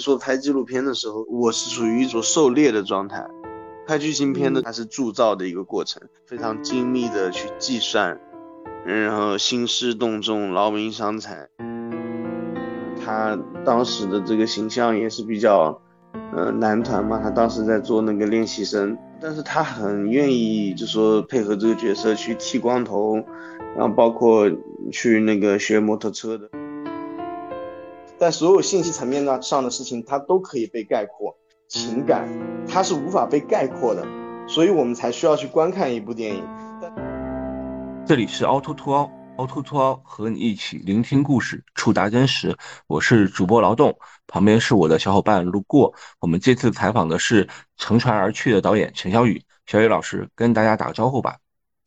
[0.00, 3.26] 说拍纪录片的时候，我是处于一种狩猎的状态。
[3.86, 8.20] 拍剧情片呢，它是铸造的一个过程，非常精密的去计算，
[8.84, 11.48] 然后兴师动众、劳民伤财。
[13.04, 15.80] 他当时的这个形象也是比较，
[16.36, 23.16] 呃，男团嘛，他当时在做那个练习生，但是他很愿意就说配合这个角色去剃光头，
[23.76, 24.48] 然后包括
[24.92, 26.48] 去那个学摩托车的。
[28.20, 31.34] 在所有信息层面呢上的事情，它都可以被概括。
[31.68, 32.28] 情感
[32.68, 34.06] 它是无法被概括的，
[34.46, 36.46] 所以我们才需要去观看一部电影。
[38.04, 42.54] 这里是凹凸凸凹，凹凸凸凹和你一起聆听故事，触达真实。
[42.88, 43.96] 我是主播劳动，
[44.26, 45.94] 旁边是我的小伙伴路过。
[46.20, 47.48] 我们这次采访的是
[47.78, 51.38] 乘船而去的导演陈小雨，小雨老师跟大家打个招呼吧。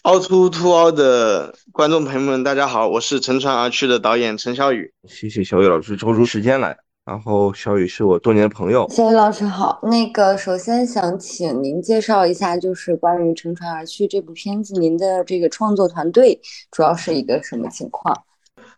[0.03, 4.93] 凹凸凸凹的观众朋友们，大家好，我是乘船而去的导演陈小雨。
[5.07, 6.75] 谢谢小雨老师抽出时间来。
[7.05, 9.79] 然后小雨是我多年的朋友，小雨老师好。
[9.83, 16.37] 那个首先想请您介绍一下，就是关于《乘船而去》这部片子，您的这个创作团队
[16.69, 18.25] 主要是一个什么情况？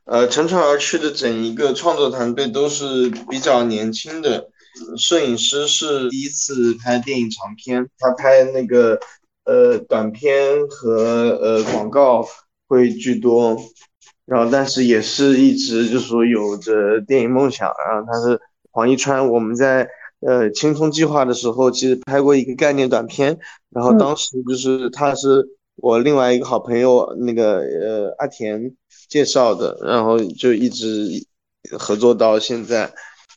[0.03, 4.47] 呃，《乘船而去》的整一个创作团队都是比较年轻的，
[4.95, 8.99] 摄影师是第一次拍电影长片，他拍那个
[9.45, 12.27] 呃短片和呃广告
[12.67, 13.57] 会居多。
[14.25, 17.71] 然后，但是也是一直就说有着电影梦想。
[17.87, 19.87] 然后他是黄一川，我们在
[20.21, 23.37] 呃青葱计划的时候，其实拍过一个概念短片。
[23.69, 28.75] 然后当时就是他是我另外一个好朋友那个呃阿田
[29.07, 31.07] 介绍的，然后就一直
[31.77, 32.91] 合作到现在。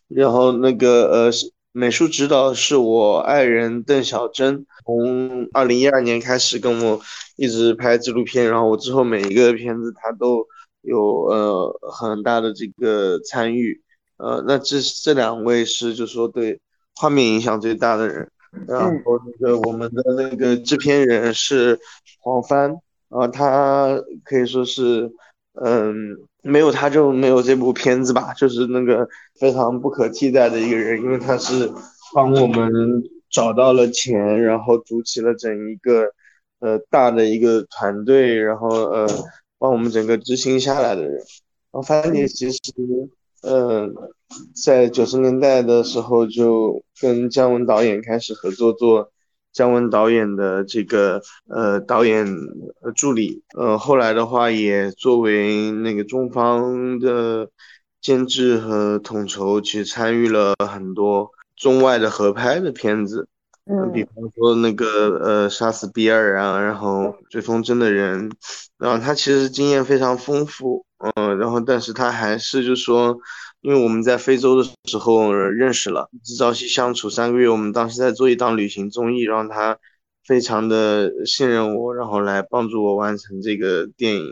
[0.08, 1.30] 然后那个呃
[1.72, 7.00] 美术指导是我爱人邓小珍，从二零一二年开始跟我
[7.36, 8.48] 一直拍纪录片。
[8.50, 10.46] 然后我之后每一个片子他都。
[10.82, 13.82] 有呃很大的这个参与，
[14.16, 16.58] 呃，那这这两位是就说对
[16.94, 18.30] 画面影响最大的人，
[18.66, 21.78] 然后那个我们的那个制片人是
[22.20, 22.72] 黄帆，
[23.08, 25.10] 啊，他可以说是，
[25.60, 31.70] 嗯，没有他就没有这部片子吧，就是那个非常不可替代的一个人，因为他是
[32.14, 36.12] 帮我们找到了钱，然后组起了整一个
[36.60, 39.08] 呃大的一个团队，然后呃。
[39.60, 41.24] 帮我们整个执行下来的人，然
[41.72, 42.60] 后范姐其实，
[43.42, 43.92] 嗯，
[44.64, 49.10] 在九十年代的时候就跟姜文导演开始合作做
[49.58, 52.24] 姜文导演的这个呃导演
[52.94, 57.50] 助理，呃后来的话也作为那个中方的
[58.00, 63.26] 监制和统筹，其实参与了很多中外的合拍的片子。
[63.64, 68.30] 嗯，比方说那个呃，杀死比尔啊，然后追风筝的人，
[68.78, 70.86] 然后他其实经验非常丰富，
[71.16, 73.18] 嗯，然后但是他还是就说，
[73.60, 76.08] 因为我们在非洲的时候认识了，
[76.38, 79.78] 朝夕相处三个月，我们当时在做一档旅行综艺，让他
[80.24, 84.24] 非常的信任我，然后来帮助我完成这个电影。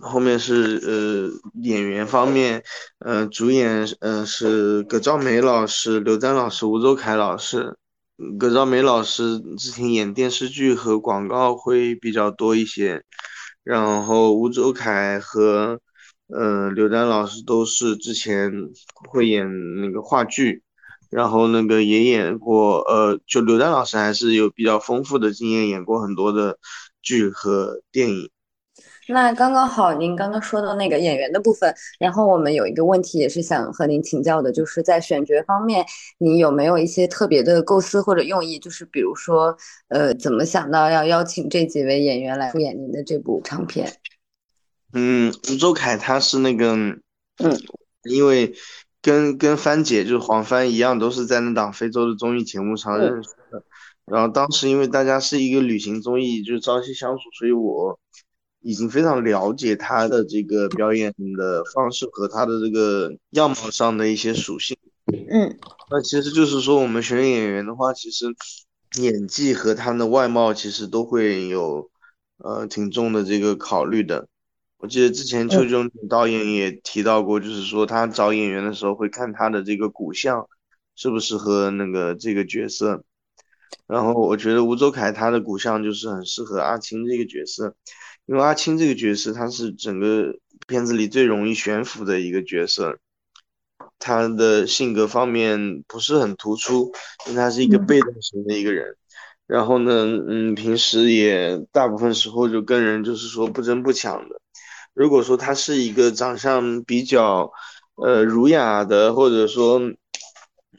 [0.00, 1.30] 后面是呃
[1.62, 2.62] 演员方面，
[2.98, 7.76] 呃主演呃是葛兆梅老师、刘丹老师、吴周凯老师。
[8.38, 13.02] 葛兆梅老师之前演电视剧和广告会比较多一些，
[13.64, 15.80] 然后吴周凯和
[16.28, 18.50] 呃刘丹老师都是之前
[19.10, 19.46] 会演
[19.80, 20.62] 那个话剧，
[21.10, 26.58] 然后那个也演过，呃，就刘丹老师还是有比较丰富的经验，演过很多的
[27.02, 28.30] 剧和电影。
[29.06, 35.84] 那刚刚好，您刚刚说到那个演员的部分，然后我们有一个问题也是想和您请教的，就是在选角方面，
[36.16, 38.58] 你有没有一些特别的构思或者用意？
[38.58, 39.54] 就是比如说，
[39.88, 43.92] 呃，怎么想到要邀请这几位演员来出演您的这部长片？
[44.94, 47.00] 嗯，周凯他是那个，嗯，
[48.04, 48.54] 因为
[49.02, 53.62] 跟跟帆姐就是黄帆一样，都是在那档非洲的综艺节目上认识的。
[54.06, 57.98] 然后当时因为大家是一个旅行综艺，就是朝夕相处，所以我。
[58.66, 64.74] 已经非常了解他的这个表演的方式和他的这个样貌上的一些属性。
[65.12, 65.58] 嗯，
[65.90, 68.24] 那其实就是说，我们选演员的话，其实
[69.02, 71.90] 演技和他的外貌其实都会有
[72.38, 74.28] 呃挺重的这个考虑的。
[74.84, 80.46] 我记得之前邱炯导演也提到过，就是说他找演员的时候会看他的这个骨相
[80.94, 83.02] 适不适合那个这个角色。
[83.86, 87.74] 然后我觉得吴周凯他的骨相就是很适合阿青这个角色。
[88.26, 90.34] 因为阿青这个角色，他是整个
[90.66, 92.98] 片子里最容易悬浮的一个角色，
[93.98, 96.92] 他的性格方面不是很突出，
[97.26, 98.94] 因为他是一个被动型的一个人。
[99.46, 104.42] 然后呢，嗯，平时也大部分时候就跟人就是说不争不抢的。
[104.94, 107.52] 如果说他是一个长相比较
[107.96, 109.80] 呃儒雅的，或者说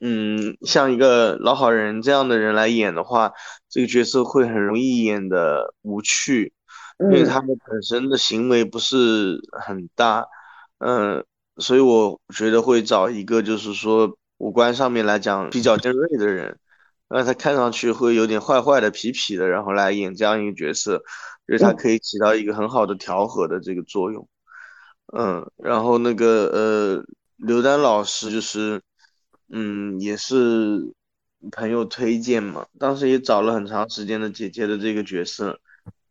[0.01, 3.31] 嗯，像一个老好人这样的人来演的话，
[3.69, 6.53] 这个角色会很容易演的无趣，
[6.99, 10.25] 因为他们本身的行为不是很大，
[10.79, 11.23] 嗯，
[11.57, 16.57] 所以我觉得会找一个就是说五官上面来讲比较尖锐的人，
[17.07, 21.01] 让他看上去会有点坏坏的、痞痞的，然后来演这样一个角色，
[21.47, 24.27] 觉得他可以起到一个很好的调和的这个作用，
[25.13, 27.05] 嗯，然后那个呃，
[27.37, 28.81] 刘丹老师就是。
[29.47, 30.91] 嗯，也是
[31.51, 35.59] 朋友推荐嘛，当时也找了很长时间的姐姐的这个角色，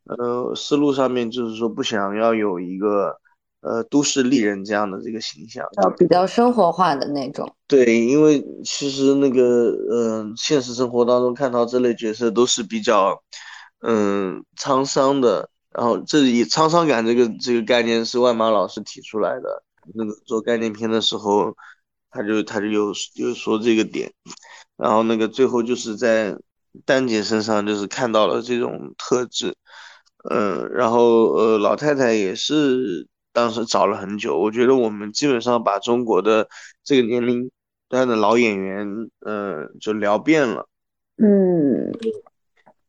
[0.04, 3.18] 呃，思路上面就是说不想要有一个
[3.60, 7.52] 呃都市丽人这样的这个形象，要比较生活化的那种。
[7.66, 9.42] 对，因为其实那个
[9.90, 13.20] 呃，现实生活当中看到这类角色都是比较
[13.86, 19.62] 嗯沧桑的，然后这里沧桑感这个这个概念是万马老师提出来的，
[19.94, 21.54] 那个做概念片的时候。
[22.16, 24.08] 他就他就有有说这个点，
[24.76, 26.38] 然后那个最后就是在
[26.84, 29.52] 丹姐身上就是看到了这种特质，
[30.30, 36.46] 嗯，然后呃老太太也是当时找了很久，我觉得我们基本上把中国的
[36.84, 37.50] 这个年龄
[37.88, 38.86] 段的老演员，
[39.26, 40.68] 嗯，就聊遍了，
[41.16, 41.90] 嗯。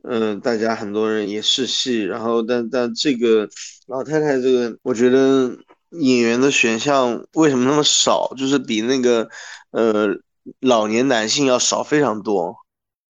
[0.08, 3.48] 嗯，大家很多人也试戏，然后但但这个
[3.88, 5.58] 老太太这个，我觉得。
[5.92, 8.34] 演员的选项为什么那么少？
[8.36, 9.30] 就是比那个，
[9.72, 10.08] 呃，
[10.60, 12.58] 老年男性要少非常多。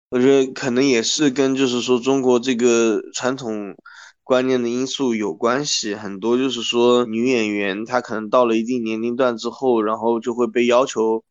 [0.10, 3.76] 我觉得可能也是跟就是说中国这个传统
[4.24, 5.94] 观念的因素有关系。
[5.94, 11.24] 很多就是说女演员她可能到了一定年龄段之后，然后就会被要求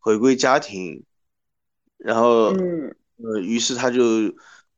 [0.00, 1.02] 回归家庭，
[1.96, 2.52] 然后，
[3.16, 4.02] 呃，于是她就，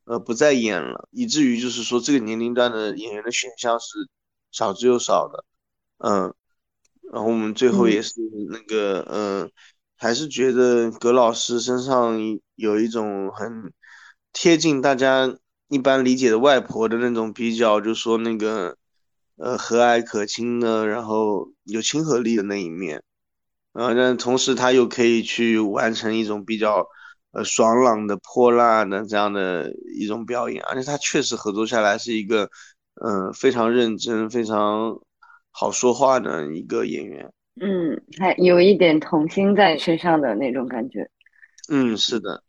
[0.04, 4.08] 呃，不再演了，以至于就是说这个年龄段的演员的选项是
[4.50, 5.44] 少之又少的。
[5.98, 6.34] 嗯，
[7.12, 8.14] 然后我们最后也是
[8.50, 9.50] 那个，嗯，
[9.96, 12.18] 还是觉得葛老师身上
[12.56, 13.72] 有一种很
[14.32, 15.36] 贴近大家
[15.68, 18.76] 一般理解的外婆的那种比较，就说那个，
[19.36, 23.02] 呃，和蔼可亲的，然后有亲和力的那一面，
[23.72, 26.86] 然后但同时他又可以去完成一种比较，
[27.32, 32.48] 呃，爽朗的、泼辣的这样的一种表演，而且他确实合作下来是一个，
[33.04, 34.98] 嗯，非常认真、非常。
[35.54, 37.30] 好说话的一个演员，
[37.60, 41.06] 嗯，还有一点童心在身上的那种感觉，
[41.70, 42.42] 嗯，是的。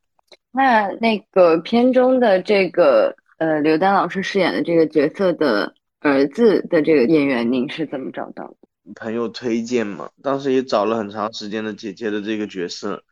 [0.54, 8.56] 那那个片中的这个呃刘丹老师饰演的这个角色的儿子的这个演员，您是怎么找到的？
[8.96, 13.04] 朋友推荐嘛，当时也找了很长时间的姐姐的这个角色，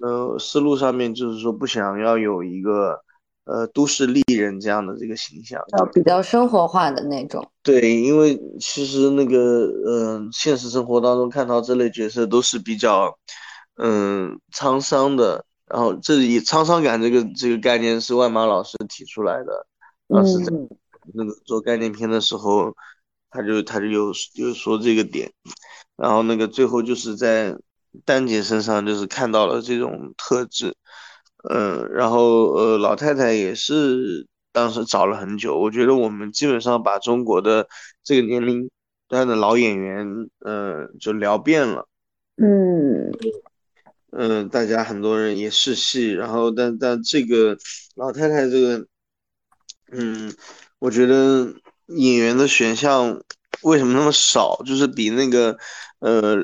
[0.00, 3.00] 呃，思路上面就是说不想要有一个。
[3.44, 7.44] 呃，都市丽人这样的这个形象，要比较生活化的那种。
[7.64, 13.18] 对，因为其实那个，嗯，现实生活当中看到这类角色都是比较，
[13.82, 15.44] 嗯，沧桑的。
[15.66, 19.66] 然后这里沧桑感这个这个概念是万马老师提出来的，
[20.06, 20.52] 当时在
[21.12, 22.72] 那个做概念片的时候，
[23.28, 25.32] 他就他就有有说这个点，
[25.96, 27.56] 然后那个最后就是在
[28.04, 30.74] 丹姐身上就是看到了这种特质。
[31.50, 35.58] 嗯，然后呃，老太太也是当时找了很久。
[35.58, 37.66] 我觉得我们基本上把中国的
[38.04, 38.70] 这个年龄
[39.08, 40.06] 段的老演员，
[40.44, 41.88] 嗯，就聊遍了。
[42.36, 43.10] 嗯
[44.12, 47.58] 嗯，大家很多人也试戏，然后但但这个
[47.96, 48.86] 老太太这个，
[49.90, 50.32] 嗯，
[50.78, 51.52] 我觉得
[51.86, 53.20] 演员的选项
[53.62, 54.62] 为什么那么少？
[54.64, 55.56] 就是比那个
[55.98, 56.36] 呃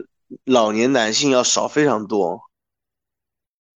[0.44, 2.40] 老年男性要少非常多。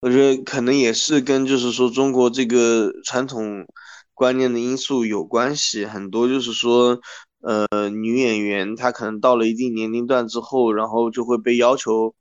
[0.01, 3.67] 我觉得可能也是跟就是说中国这个传统
[4.15, 7.01] 观念的因素有关系，很多就是说，
[7.41, 12.15] 呃，女演员她可能到了一定年龄段之后，然后就会被要求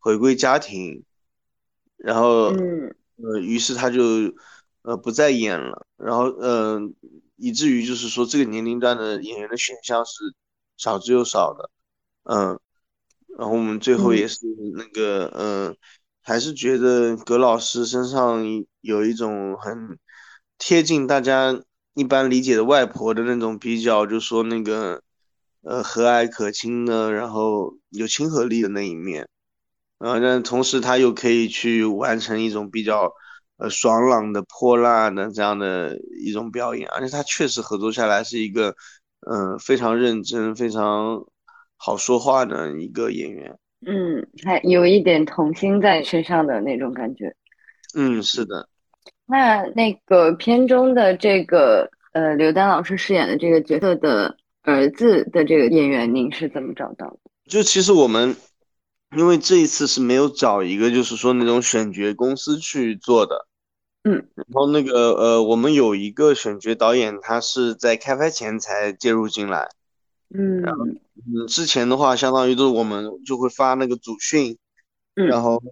[0.00, 1.04] 回归家庭，
[1.96, 2.52] 然后，
[3.16, 4.02] 呃，于是她就
[4.82, 6.94] 呃不再演了，然后，嗯，
[7.36, 10.34] 以至于就是说这个年龄段的演员的选项是
[10.76, 11.70] 少之又少的，
[12.24, 12.58] 嗯，
[13.38, 14.38] 然后我们最后也是
[14.74, 15.76] 那个，嗯。
[16.22, 18.44] 还是觉得葛老师身上
[18.82, 19.98] 有一种很
[20.58, 21.60] 贴近大家
[21.94, 25.02] 一般理解的外婆的那种比较，就说那个
[25.62, 29.26] 呃和蔼可亲的，然后有亲和力的那一面，
[29.98, 33.10] 然后但同时他又可以去完成一种比较
[33.56, 38.76] 呃爽朗的、泼辣的这样的一种表演，而且他确实合作下来是一个
[39.26, 41.24] 嗯非常认真、非常
[41.82, 43.58] 好说话的一个演员。
[43.86, 47.34] 嗯，还有一点童心在身上的那种感觉。
[47.94, 48.68] 嗯，是的。
[49.24, 57.18] 那那个片中的这个呃刘丹老师饰演的这个角色的儿子的这个演员，您是怎么找到的？
[57.48, 58.36] 就其实我们
[59.16, 63.46] 因为这一次是没有找一个就是说那种选角公司去做的，
[64.04, 69.68] 嗯，然后那个呃，我们有一个选角导演，他是在开拍前才介入进来，
[70.32, 70.62] 嗯。
[70.64, 74.56] 嗯，之前的话相当于就是我们就会发那个组训，
[75.14, 75.26] 嗯。
[75.26, 75.62] 然后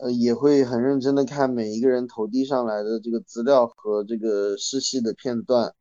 [0.00, 5.74] 呃也会很认真的看每一个人投递上来的这个资料和这个试戏的片段，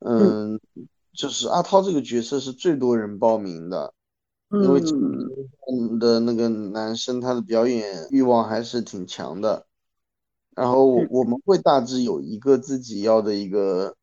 [0.00, 0.60] 嗯，
[1.12, 3.92] 就是阿涛这个角色是最多人报名的。
[4.48, 4.80] 因为
[5.98, 9.66] 的那个男生他的表演欲望还是挺强的，
[10.54, 13.96] 然后我们会大致有一个自己要的一个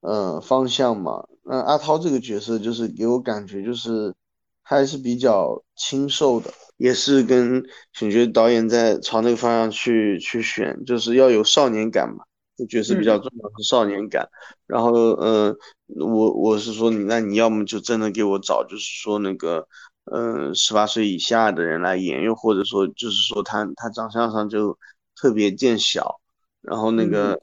[0.00, 1.28] 呃方向嘛。
[1.48, 4.14] 那阿涛这个角色就是给我感觉就是
[4.62, 7.62] 还是比较清瘦的，也是跟
[7.92, 12.24] 选角导演在朝那个方向去去选，就是要有少年感嘛。
[12.58, 14.26] 这角色比较重要是少年感，
[14.66, 15.54] 然后呃，
[15.94, 19.68] 我我是说你那你要么就真的给我找就是说那个
[20.10, 24.78] 嗯十八岁以下的人来演，又或者说就是说他他长相上就
[25.14, 26.18] 特别见小，
[26.62, 27.38] 然后那个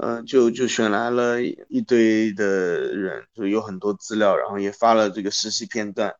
[0.00, 2.46] 嗯就就选来了一堆的
[2.94, 6.14] 人，就有很多资料，然后也发了这个实习片段。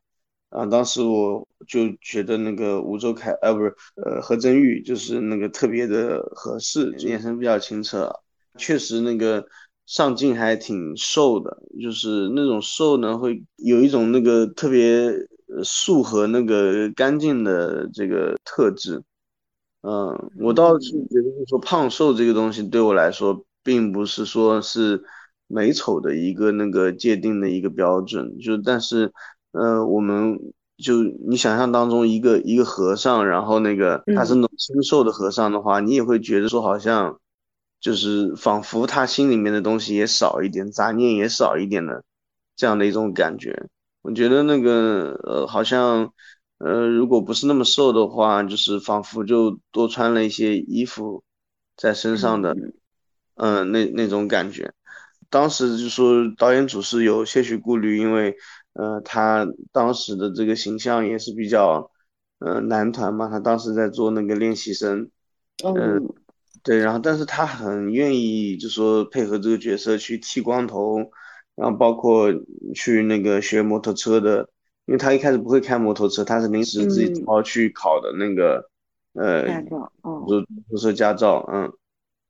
[0.49, 8.11] 啊，当时我就觉得那个吴周凯，呃，不是，呃，何振玉，就是那个特别的合适，眼神比较清澈，
[8.57, 9.45] 确实那个
[9.87, 15.09] 上镜还挺瘦的，就是那种瘦呢，会有一种那个特别
[15.49, 19.03] 呃素和那个干净的这个特质。
[19.83, 25.03] 嗯，我倒是觉得，就是说胖瘦这个东西对我来说，并不是说是
[25.47, 29.13] 美丑的一个那个界定的一个标准，就但是。
[29.53, 30.39] 呃，我们
[30.77, 37.19] 就你想象当中一个一个和尚，然后那个他是那种清瘦的和尚的话，你也会觉得说好像
[37.81, 42.05] 就是仿佛他心里面的东西也少一点，杂念也少一点的
[42.55, 43.67] 这样的一种感觉。
[44.03, 46.13] 我觉得那个呃，好像
[46.59, 51.23] 呃，如果不是那么瘦的话，就是仿佛就多穿了一些衣服
[51.79, 52.55] 在身上的，
[53.37, 54.75] 嗯，那那种感觉。
[55.31, 58.37] 当时就说导演组是有些许顾虑，因为。
[58.79, 61.91] 呃，他当时的这个形象也是比较，
[62.41, 65.09] 呃，男团嘛，他当时在做那个练习生，
[65.65, 66.07] 嗯，
[66.63, 70.99] 对，然后但是他很愿意就说配合这个角色去剃光头，
[71.55, 72.31] 然后包括
[72.75, 74.47] 去那个学摩托车的，
[74.85, 78.69] 因为他一开始不会开摩托车，他是临时自己跑去考的那个，
[79.15, 80.27] 呃，驾照，哦，
[80.71, 81.73] 就是驾照，嗯，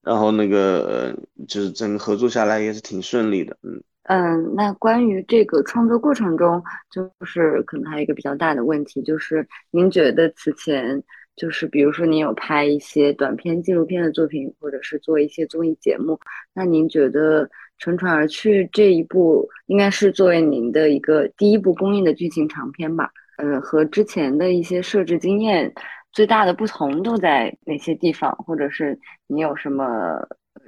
[0.06, 1.12] 然后那个，
[1.48, 3.82] 就是整个合作下来也是挺顺利的，嗯。
[4.04, 11.02] 嗯，那关于这个创作过程中，就是可能还有一个比较大的问题，就是您觉得此前，
[11.34, 16.16] 就是比如说您有拍一些短片、纪录片的作品，或者是做一些综艺节目，
[16.54, 17.44] 那您觉得
[17.78, 23.10] 《乘船而去》这一部应该是作为您的一个第一部公映的剧情长片吧？
[23.38, 25.70] 呃，和之前的一些摄制经验
[26.16, 28.34] 最大的不同都在哪些地方？
[28.46, 30.18] 或者是你有什么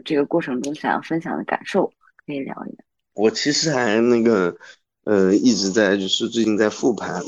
[0.05, 1.91] 这个过程中想要分享的感受，
[2.27, 2.77] 可以聊一聊。
[3.15, 4.55] 我其实还那个，
[5.05, 7.23] 呃，一直在就是最近在复盘，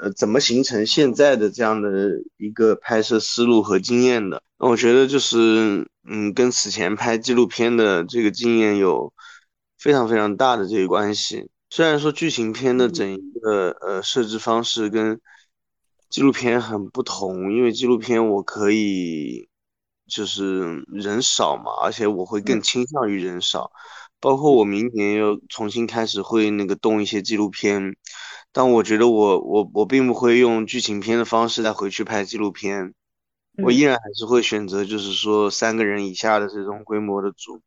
[0.00, 4.42] 呃，怎么形成现在的这样的一个拍摄思路和经验的？
[4.56, 9.12] 我觉得就是，嗯，跟此前拍纪录片的这个经验有
[9.78, 11.50] 非常非常大的这个关系。
[11.68, 15.20] 虽然说剧情片的整一个呃设置方式跟
[16.14, 19.48] 纪录片很不同，因为纪录片我可以
[20.06, 23.72] 就是人少嘛，而且我会更倾向于人少。
[24.20, 27.96] 包括我明年又重新开始会那个动一些纪录片，
[28.52, 32.94] 但我觉得我我我并不会用剧情片的方式再回去拍纪录片，
[33.56, 37.60] 我依然还是会选择就是说三个人以下的这种规模的组，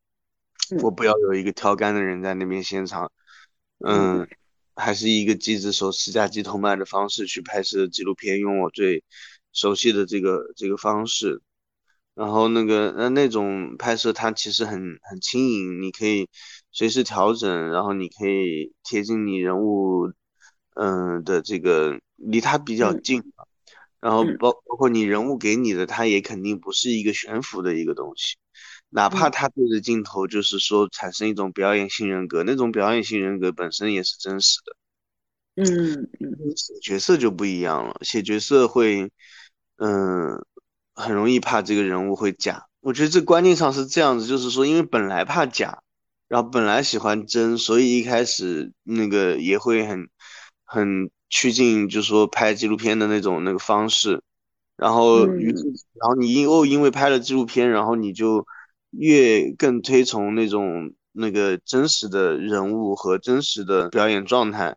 [0.82, 3.12] 我不要有一个挑杆的人在那边现场，
[3.80, 4.26] 嗯，
[4.78, 9.04] 还是一个机子手持加机头麦的方式去拍摄纪录片，用我最
[9.52, 11.42] 熟悉的这个这个方式。
[12.16, 16.28] 然后那个那那种拍摄它其实很很轻盈，你可以
[16.72, 20.12] 随时调整，然后你可以贴近你人物，
[20.76, 23.22] 嗯的这个离他比较近，
[24.02, 28.36] 然后包包括你人物给你的，它也肯定不是一个悬浮的一个东西，
[28.90, 39.12] 哪怕他对着镜头就是说产生一种表演性人格，那种表演性人格本身也是真实的，嗯嗯，写角色就不一样了，写角色会，
[39.78, 40.44] 嗯。
[41.00, 45.84] 很容易怕这个人物会假，我觉得这观念上是这样子，就是说，因为本来怕假，
[46.28, 50.10] 然后本来喜欢真，所以一开始那个也会很
[50.66, 54.24] 很趋近，就是说拍纪录片的那种那个方式，
[54.76, 55.64] 然后于是，
[55.94, 58.44] 然后你又因为拍了纪录片，然后你就
[58.98, 64.76] 越更推崇那种那个真实的人物和真实的表演状态，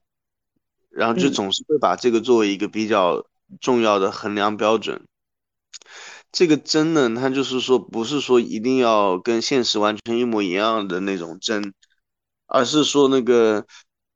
[0.90, 3.26] 然后就总是会把这个作为一个比较。
[3.60, 5.08] 重要的衡量标准。
[6.30, 11.74] 这个真呢，它就是说不是说一定要跟现实完全一模一样的那种真，
[12.46, 13.66] 而是说那个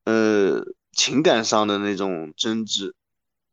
[0.05, 2.93] 呃情感上的那种真挚，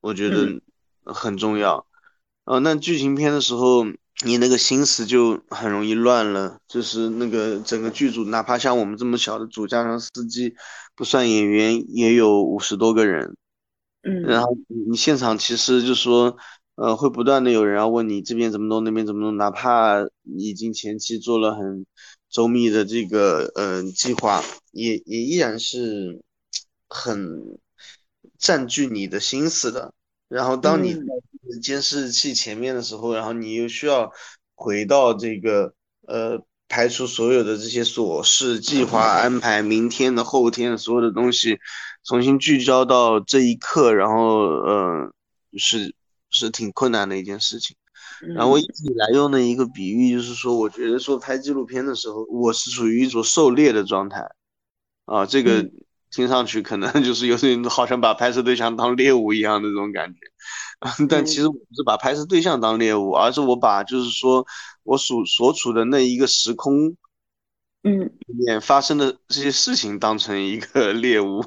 [0.01, 0.62] 我觉得
[1.03, 1.88] 很重要。
[2.43, 3.84] 啊，那剧情片的时候，
[4.25, 6.59] 你那个心思就很容易乱了。
[6.67, 10.55] 就是那个整个剧组，哪怕像我们这么小的组，加上司机，
[10.95, 13.35] 不算演员，也有五十多个人。
[14.03, 14.55] 嗯，然后
[14.89, 16.37] 你现场其实就说，
[16.75, 21.85] 呃，会不断的有人要问你这边怎么弄，那边怎么弄，哪怕已经前期做了很
[22.29, 26.23] 周密的这个呃计划，也也依然是
[26.87, 27.59] 很
[28.39, 29.93] 占据你的心思的。
[30.27, 31.01] 然后当你在
[31.62, 34.12] 监视器前面的时候，然后你又需要
[34.55, 35.74] 回到这个
[36.07, 41.57] 呃，排除所有的这些琐事、计划安排，明天的、后天的所有的东西，
[42.03, 45.13] 重新聚焦到这一刻，然后呃，
[45.57, 45.95] 是
[46.29, 47.75] 是挺困难的一件事情。
[48.36, 54.29] 然后我一直以来用的一个比喻就是说，我觉得说拍纪录片的时候，我是处于一种狩猎的状态
[55.05, 55.69] 啊，这个。
[56.11, 60.19] 听上去可能 就是有点好像把拍摄对象当猎物一样的这种感觉，
[61.09, 64.45] 但其实我不是把拍摄对象当猎物，而是我把就是说
[64.83, 66.95] 我所所处的那一个时空，
[67.83, 71.43] 嗯，里面发生的这些事情当成一个 猎物，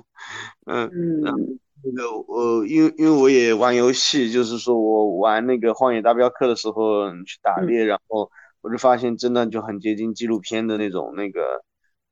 [0.65, 8.31] 嗯嗯，那个我因为因为我也玩游戏，就是说我玩那个荒野大镖客的时候去打猎，然后
[8.63, 11.63] 我就发现真的就很接近纪录片的那种那个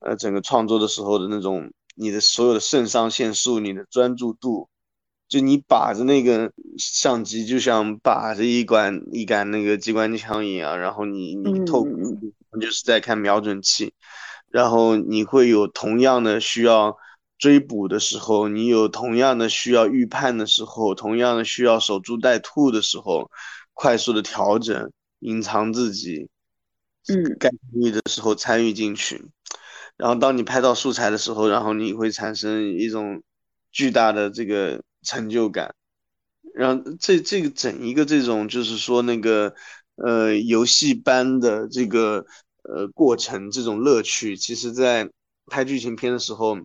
[0.01, 1.73] 呃整个创作的时候的那种。
[1.95, 4.69] 你的所有的肾上腺素，你的专注度，
[5.29, 11.87] 就你把着那个相机，就像把着一管一杆那个机关枪一样，然后你你透，
[12.61, 13.93] 就是在看瞄准器，
[14.51, 16.97] 然后你会有同样的需要
[17.39, 23.31] 追捕的时候，你有同样的需要预判的时候，同样的需要守株待兔的时候，
[23.73, 26.29] 快速的调整，隐藏自己，
[27.09, 29.25] 嗯，该参与的时候参与进去。
[29.97, 33.23] 然后当你拍到素材的时候，然后你会产生一种
[33.71, 35.75] 巨大的这个成就感。
[36.55, 39.55] 然后这这个整一个这种就是说那个
[39.95, 42.27] 呃游戏般的这个
[42.65, 45.09] 呃过程，这种乐趣，其实在
[45.47, 46.59] 拍剧情片的时候，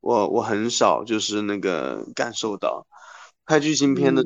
[0.00, 2.86] 我我很少就是那个感受到。
[3.44, 4.24] 拍剧情片的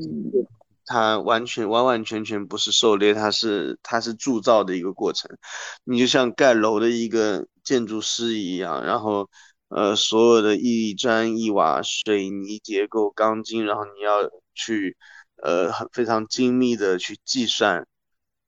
[0.84, 5.30] 它完全完完全全不是狩猎，它是它是铸造的一个过程。
[5.84, 7.46] 你就像盖楼的一个。
[7.66, 9.28] 建筑师一样，然后，
[9.68, 14.96] 呃，所有的一砖一瓦、水泥结构、钢筋，然后你要去，
[15.42, 17.86] 呃，很非常精密的去计算，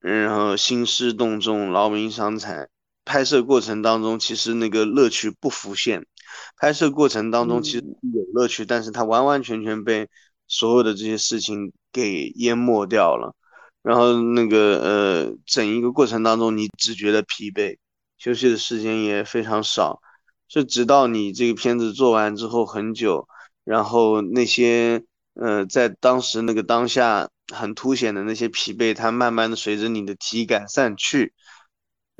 [0.00, 2.68] 然后兴师动众、劳民伤财。
[3.04, 6.06] 拍摄过程当中，其实那个乐趣不浮现。
[6.58, 10.06] 拍摄过程当中其实有乐趣，但是它完完全全被
[10.46, 13.34] 所有的这些事情给淹没掉了。
[13.82, 17.78] 然后那个，呃，整一个过程当中，你只觉得疲惫。
[18.18, 20.00] 休息的时间也非常少，
[20.48, 23.28] 就直到你这个片子做完之后很久，
[23.62, 25.04] 然后那些
[25.34, 31.32] 呃在当时那个当下很凸显的那些疲惫，它慢慢的随着你的体感散去，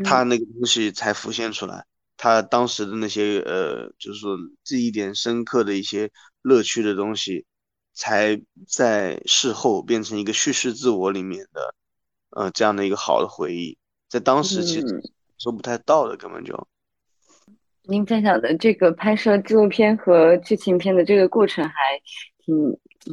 [0.05, 1.85] 它那个东西才浮现出来，
[2.17, 6.11] 它当时的那些呃就是说记忆点深刻的一些
[6.43, 7.45] 乐趣的东西，
[7.93, 11.75] 才在事后变成一个叙事自我里面的
[12.31, 13.77] 呃这样的一个好的回忆，
[14.09, 15.13] 在当时其实。
[15.39, 16.67] 做不太到的，根本就。
[17.91, 21.75] 您分享的这个拍摄纪录片和剧情片的这个过程，还
[22.45, 22.55] 挺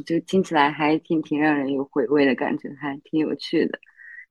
[0.04, 3.78] 就听起来还挺挺让人有回味的感觉，还挺有趣的。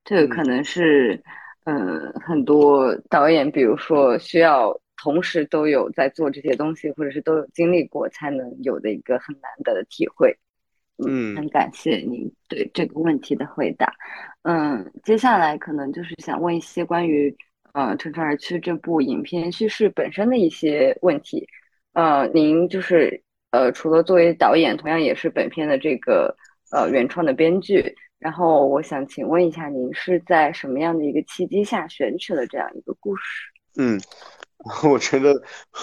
[0.03, 1.19] 这个可能是，
[1.63, 10.31] 呃，很多导演，比如说需要同时都有在做这些东西，或者是都有经历过，才能有的一个很难得的体会。
[11.03, 13.91] 嗯，很感谢您对这个问题的回答。
[14.43, 17.35] 嗯，接下来可能就是想问一些关于。
[17.75, 21.45] 呃，乘船而去这部影片叙事本身的一些问题，
[21.91, 26.33] 呃，您就是呃，除了作为导演，同样也是本片的这个
[26.71, 27.93] 呃原创的编剧。
[28.17, 33.23] 然后我想请问一下，您是在什么样的一个契机下选取了这样一个故事？
[33.77, 33.99] 嗯，
[34.89, 35.33] 我觉得，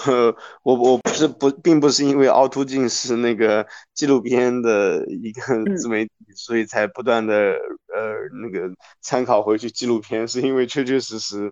[0.07, 5.41] 呃，我我不是不，并不是因为凹凸镜是那个纪录片的一个
[5.77, 8.67] 自媒体，所以才不断的呃那个
[9.01, 11.51] 参考回去纪录片，是因为确确实实。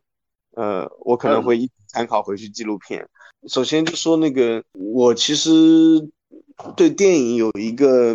[0.56, 3.08] 呃，我可能会一参考回去纪录片。
[3.48, 5.50] 首先就说那个，我其实
[6.76, 8.14] 对电影有一个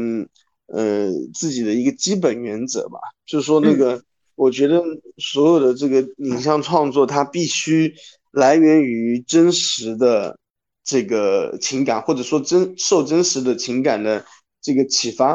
[0.67, 4.03] 呃自己的一个基本原则吧，就是说那个，
[4.35, 4.83] 我觉得
[5.19, 7.95] 所有的这个影像创作，它必须
[8.31, 10.39] 来源于真实的
[10.85, 14.25] 这个情感，或者说真受真实的情感的
[14.61, 15.35] 这个启发，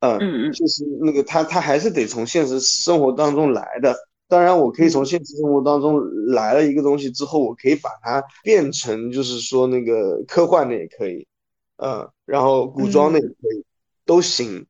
[0.00, 3.96] 嗯嗯嗯就是那个他他还是得从现实生活当中来的。
[4.28, 11.26] 当然，我可以从现实生活当中来了一个东西之后，我可以把它变成，就是说那个科幻的也可以，
[11.76, 13.64] 嗯，然后古装的也可以，
[14.04, 14.66] 都行。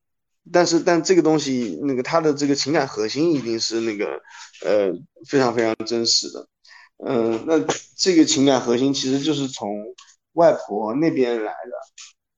[0.53, 4.21] 但是，但这个东西，那个它的这个情感核心一定是那个，
[4.65, 4.93] 呃，
[5.27, 6.47] 非常非常真实的。
[7.05, 7.59] 嗯，那
[7.97, 9.69] 这个情感核心其实就是从
[10.35, 11.71] 外婆那边来的。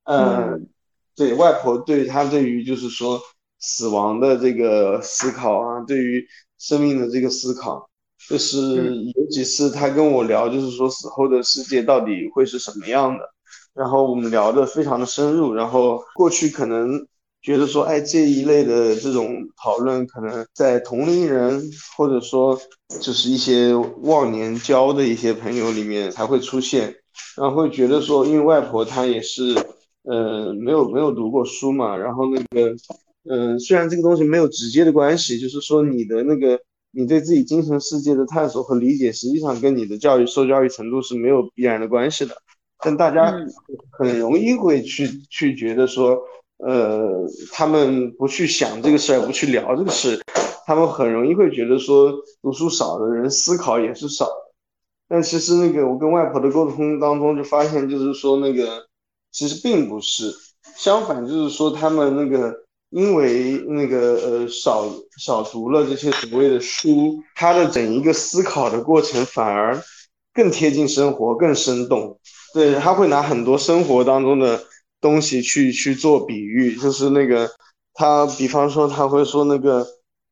[0.04, 0.68] 嗯，
[1.14, 3.20] 对外婆对她对于就是说
[3.58, 6.26] 死亡的这个思考啊，对于
[6.58, 7.88] 生命的这个思考，
[8.28, 13.24] 就是有几次他跟我聊，就是说死后的世界到底会是什么样的，
[13.74, 17.06] 然后我们聊得非常的深入，然后过去可能
[17.40, 21.62] 觉得说，哎，这一类的这种讨论，可能在同龄人
[21.96, 22.58] 或者说
[23.00, 26.94] 就是一些忘年交的一些朋友里面才会出现，
[27.36, 29.54] 然后会觉得说，因为外婆她也是。
[30.04, 32.74] 呃，没有没有读过书嘛，然后那个，
[33.28, 36.60] 嗯，虽然这个东西没有直接的关系，就是说你的那个
[36.90, 42.34] 你对自己精神世界的探索和理解，实际上跟你的教育受教育程度是没有必然的关系的，
[42.78, 43.34] 但大家
[43.90, 46.18] 很容易会去去觉得说，
[46.58, 50.20] 呃，他们不去想这个事儿，不去聊这个事，
[50.66, 52.12] 他们很容易会觉得说，
[52.42, 54.24] 读书少的人思考也是少。
[54.24, 54.52] 的，
[55.08, 58.86] 但其实那个我跟外婆的沟通当中就发现，就是说那个。
[59.30, 60.34] 其实并不是，
[60.74, 69.78] 相反就是说他们那个因为那个呃少少读了这些所谓的书，他的整一个思考的过程反而
[70.32, 72.18] 更贴近生活，更生动。
[72.54, 74.62] 对，他会拿很多生活当中的
[75.00, 77.50] 东西去去做比喻，就是那个
[77.92, 79.86] 他比方说他会说那个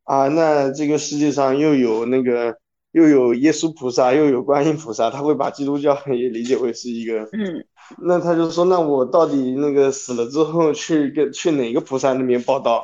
[0.05, 2.57] 啊，那这个世界上又有那个
[2.97, 7.63] 又有耶稣菩萨，又有观音菩萨，他会把基督教也理解为是一个嗯。
[8.03, 12.83] 那他就说，那我到底那个死了之后去跟去哪个菩萨那边报道？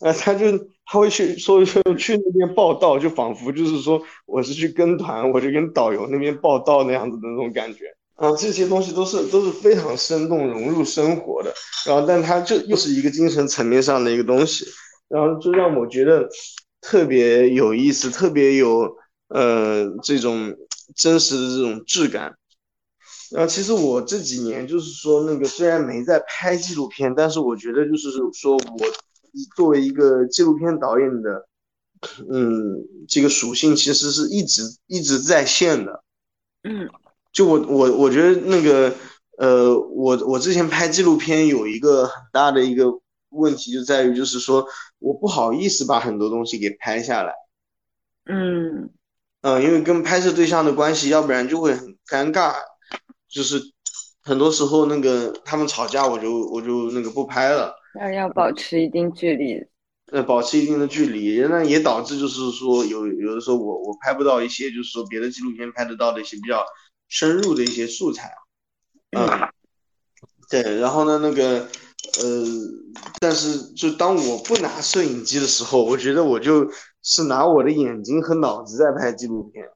[0.00, 0.46] 呃，他就
[0.84, 8.36] 他会去说去去那边报道，就仿佛就是说我是去跟团，我就跟导游那边报道那样子的那种感觉啊。
[8.36, 11.50] 这些东西都是都是非常生动融入生活的，
[11.86, 14.66] 然后但他就又是一个精神层面上的一个东西，
[15.08, 16.28] 然后就让我觉得
[16.82, 18.94] 特别有意思，特别有
[19.28, 20.56] 呃这种
[20.94, 22.36] 真实的这种质感。
[23.30, 28.86] 然后，其实我这几年就是说，那个虽然没在拍纪录片，但是我觉得就是说，我
[29.56, 31.48] 作为一个纪录片导演的，
[32.30, 32.76] 嗯，
[33.08, 36.04] 这个属性其实是一直一直在线的。
[36.62, 36.88] 嗯，
[37.32, 38.94] 就我我我觉得那个，
[39.38, 42.86] 呃，我我之前拍纪录片有一个很大的一个
[43.30, 44.64] 问题就在于，就是说
[45.00, 47.32] 我不好意思把很多东西给拍下来。
[48.26, 48.90] 嗯，
[49.44, 52.54] 嗯，因为跟拍摄对象的关系，要不然就会很尴尬。
[53.28, 53.60] 就是
[54.22, 59.60] 很多时候那个他们吵架，我就我就那个不拍了，要要保持一定距离，
[60.12, 66.64] 呃，保持一定的距离，那也导致就是说有有的时候我我拍不到一些就是说别的纪录片拍得到的一些比较
[67.08, 68.32] 深入的一些素材，
[69.10, 69.28] 嗯，
[70.48, 71.68] 对，然后呢那个
[72.22, 72.46] 呃，
[73.24, 76.70] 但是就当我不拿摄影机的时候， 我觉得我就
[77.02, 79.66] 是拿我的眼睛和脑子在拍纪录片。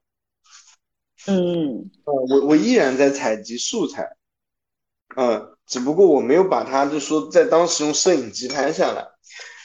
[1.25, 4.07] 嗯，呃，我我依然在采集素材，
[5.15, 9.07] 嗯，只不过我没有把它就说在当时用摄影机拍下来，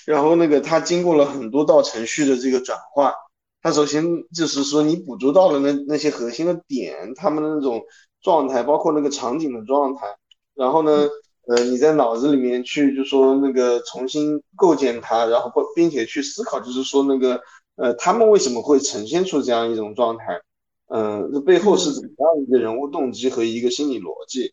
[0.07, 3.13] 然后那个它经过了很多道程序的这个转化，
[3.61, 4.03] 它首先
[4.35, 7.83] 就是说你捕捉到了那那些核心的点，他们的那种
[8.23, 10.07] 状态，包括那个场景的状态，
[10.55, 11.07] 然后呢，
[11.47, 17.41] 呃，你在脑子里面去就说那个重新构建它，然后并且去思考，就是说那个
[17.77, 20.41] 呃，他们为什么会呈现出这样一种状态。
[20.89, 24.53] 嗯，这背后是怎么样一个人物动机和一个心理逻辑？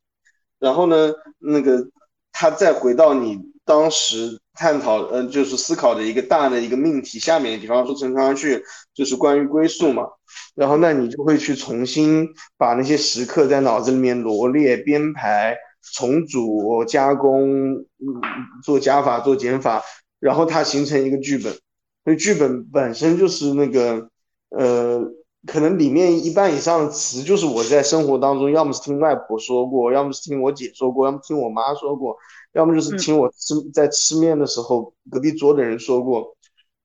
[0.60, 1.88] 然后呢，那个
[2.32, 10.08] 他再回到你当时探讨，呃，就是思考的一个大的一个命题下面，比方说陈昌旭就是关于归宿嘛，
[10.56, 12.27] 然后那你就会去重新
[12.58, 17.86] 把那些时刻在脑子里面罗列、编排、重组、加工，嗯，
[18.63, 19.82] 做加法、做减法，
[20.20, 21.54] 然后它形成一个剧本。
[22.04, 24.10] 所以剧本本身就是那个，
[24.50, 25.02] 呃。
[25.48, 32.15] 可能里面一半以上的词就是我在生活当中，要么是听外婆说过，要么是听我姐说过，要么听我妈说过，
[32.54, 36.38] 要么就是听我吃在吃面的时候隔壁桌的人说过，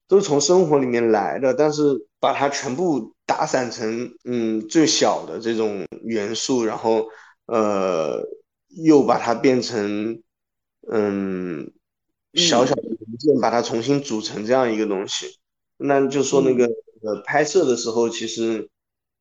[0.08, 1.52] 都是从生活里面来的。
[1.52, 7.04] 但是把它全部打散成嗯最小的这种元素，然后
[7.44, 8.22] 呃
[8.84, 10.22] 又把它变成
[10.90, 11.72] 嗯
[12.34, 15.38] 小小的零件，把它重新组成这样一个东西，
[15.76, 16.68] 那就说那个。
[17.02, 18.70] 呃，拍摄的时候，其实，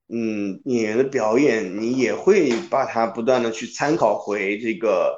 [0.08, 5.14] 嗯，演员的表演，你也会把它不断的去参考回这个，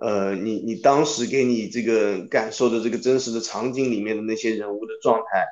[0.00, 5.46] 呃，你你当时给你这个感受的这个真实的场景里面的那些人物的状态，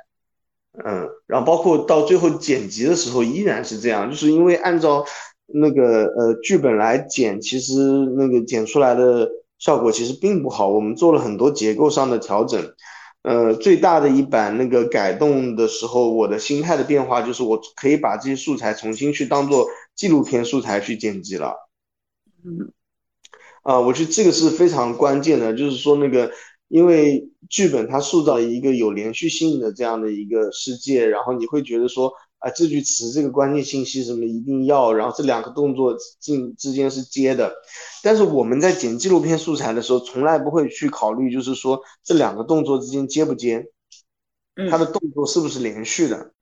[0.84, 5.06] 嗯，然后包括到最后剪辑的时候依然是这样，就是因为按照
[5.54, 7.74] 那个呃剧本来剪，其实
[8.16, 12.74] 那个剪出来的效果其实并不好，我们做了很多结构上的调整。
[13.22, 21.54] 呃，最大的一版那个改动的时候，我的心态的变化就是我可以把这些素材重新去当做纪录片素材去剪辑了。
[22.44, 22.72] 嗯，
[23.62, 26.32] 啊，我觉得这个是非常关键的，就是说那个，
[26.66, 32.12] 因为剧本它塑造了一个有连续性的这样的一个世界，然后你会觉得说。
[32.42, 37.54] 啊，这句词这个关键信息什么一定要，然后这两个动作进之间是接的，
[38.02, 43.64] 但是我们在剪纪录片素材的时候，从来不会去考虑，就是说这两个动作之间接不接，
[44.68, 46.32] 它的动作是不是连续的，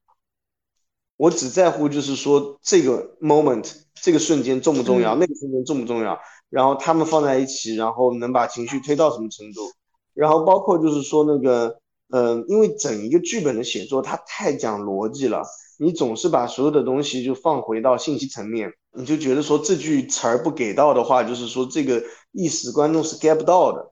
[1.17, 9.69] 我只在乎就是说这个 moment 这个瞬间重不重要，那个瞬间重不重要，然后他们放在一起，然后能把情绪推到什么程度，
[10.15, 15.43] 然后包括就是说那个，嗯，因为整一个剧本的写作它太讲逻辑了。
[15.83, 23.91] 你总是把所有的东西就放回到信息层面，你就觉得说这句词儿不给到的话，就是说这个意思观众是 get 不到的，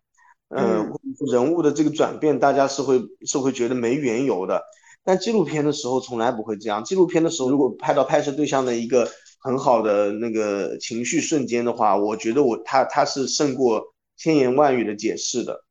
[0.49, 0.93] 嗯，
[1.31, 4.61] 人物的这个转变，大家是会是会觉得没缘由的。
[5.03, 13.81] 但纪录片的时候从来不会这样，纪录片的时候如果拍到拍摄对象的一个很好的那个情绪瞬间的话，我觉得我他他是胜过
[14.15, 15.63] 千言万语的解释的，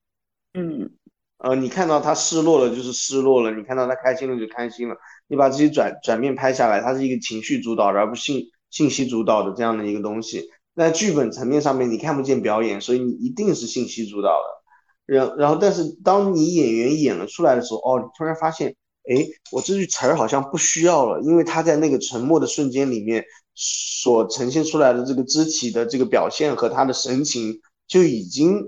[0.54, 0.90] 嗯，
[1.38, 4.96] 呃，你看到他失落了就是失落了，你看到他开心了就开心了。
[5.28, 10.48] 你把自己转转变拍下来，它是一个情绪主导的，而不是信信息主导的这样的一个东西。
[10.74, 14.58] 在剧本层面上面，你看不见表演，所以你一定是信息主导的。
[15.06, 18.74] 然然后，但是当你演员演了出来的时候，哦，你突然发现，
[19.10, 28.62] 哎，我这句词儿好像不需要了，因为他在那个沉默的瞬间里面所呈现出来的这个肢体的这个表现和他的神情，就已经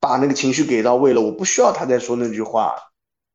[0.00, 1.20] 把那个情绪给到位了。
[1.20, 2.72] 我不需要他再说那句话。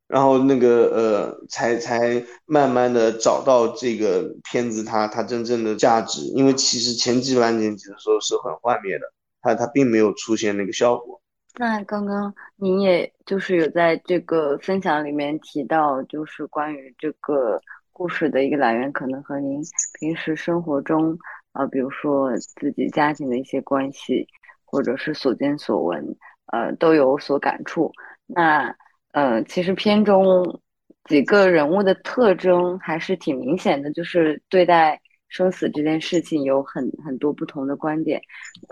[0.09, 9.05] 然后那个呃，才才慢慢的找到这个片子它它真正的价值，因为其实前几版剪辑的时候是很幻灭的，
[9.39, 11.21] 它它并没有出现那个效果。
[11.59, 17.61] 那刚刚您也就是有在这个分享里面提到，就是关于这个
[17.93, 19.61] 故事的一个来源，可能和您
[19.99, 21.15] 平时生活中
[21.53, 24.27] 呃，比如说自己家庭的一些关系，
[24.65, 26.03] 或者是所见所闻，
[26.47, 27.91] 呃，都有所感触。
[28.25, 28.75] 那。
[29.11, 30.61] 呃，其实片中
[31.05, 38.21] 几个人物的特征还是挺明显的，就是对待生死这件事情有很很多不同的观点。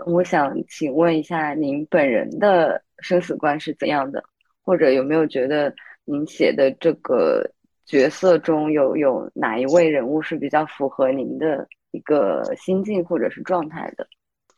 [0.06, 4.22] 我想请问一下，您本人的生死观是怎样的？
[4.62, 5.74] 或者有没有觉得
[6.04, 7.42] 您写的这个
[7.86, 14.06] 角色中有有哪一位人物是比较符合您的一个心境或者是状态的？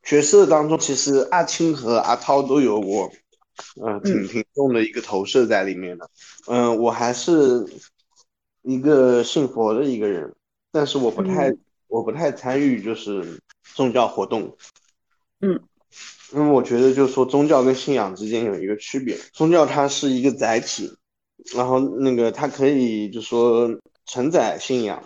[0.03, 3.11] 角色当中，其实阿青和阿涛都有过。
[3.83, 6.11] 嗯，挺挺重的一个投射在里面的。
[6.47, 7.65] 嗯，我还是
[8.63, 10.35] 一个信佛的一个人，
[10.73, 11.55] 但是我不太
[11.89, 13.41] 我不太参与就是
[13.75, 14.57] 宗教活动。
[15.41, 15.61] 嗯，
[16.33, 20.97] 因为我觉得就是说宗教跟信仰之间有一个区别，宗教它是一个载体，
[21.55, 25.03] 然后那个它可以就说承载信仰，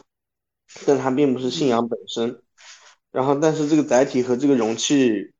[0.87, 2.41] 但它并不是信仰本身。
[3.13, 5.33] 然后，但是这个载体和这个容器，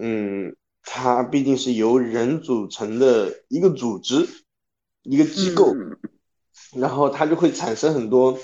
[0.00, 0.56] 嗯。
[0.82, 4.26] 它毕竟是由人组成的一个组织，
[5.02, 5.74] 一个机构，
[6.74, 8.38] 然后它就会产生很多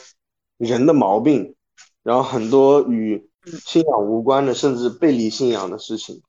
[0.58, 1.56] 人的毛病，
[2.02, 3.28] 然后很多与
[3.64, 6.22] 信仰无关的，甚至背离信仰的事情。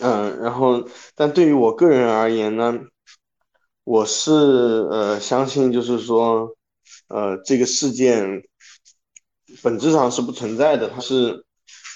[0.00, 2.80] 嗯，然后，但对于我个人而言呢，
[3.84, 6.56] 我是呃相信，就是说，
[7.08, 8.42] 呃，这个事件
[9.62, 11.44] 本质上是不存在的，它是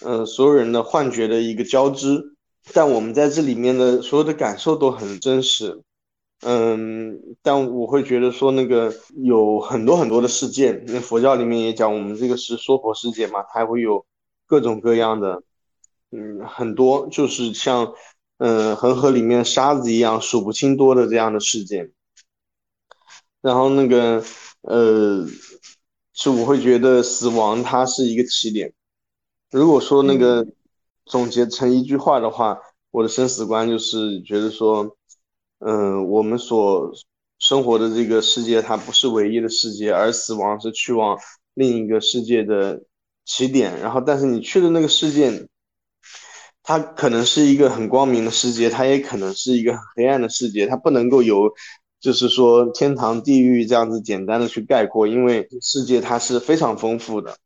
[0.05, 2.37] 呃所有人的幻觉的一个交织。
[2.75, 5.83] 但我们在这里面的所有的感受都很真实，
[6.43, 14.05] 嗯，但我会觉得说那个有很多很多的事件，那佛教里面也讲，我们这个是说佛世界嘛，它会有
[14.47, 15.43] 各种各样的，
[16.11, 17.95] 嗯，很多就是像，
[18.37, 21.91] 嗯，恒河里面沙子一样数不清多的这样的事件，
[23.41, 24.23] 然后那个，
[24.63, 25.27] 呃，
[26.13, 28.73] 是我会觉得死亡它是一个起点，
[29.51, 30.47] 如果说那个。
[31.09, 32.59] 总结成一句话的话，
[32.91, 34.97] 我的生死观就是觉得说，
[35.61, 36.93] 嗯，我们所
[37.39, 41.19] 生活的这个世界它不是唯一的世界，而死亡是去往
[41.55, 42.83] 另一个世界的
[43.25, 43.81] 起点。
[43.81, 45.49] 然后，但是你去的那个世界，
[46.63, 51.51] 它可能是一个很光明的世界，它也可能是一个很黑暗的世界，它不能够由
[52.01, 57.39] 就是说天堂、地狱这样子简单的去概括，因为世界它是非常丰富的。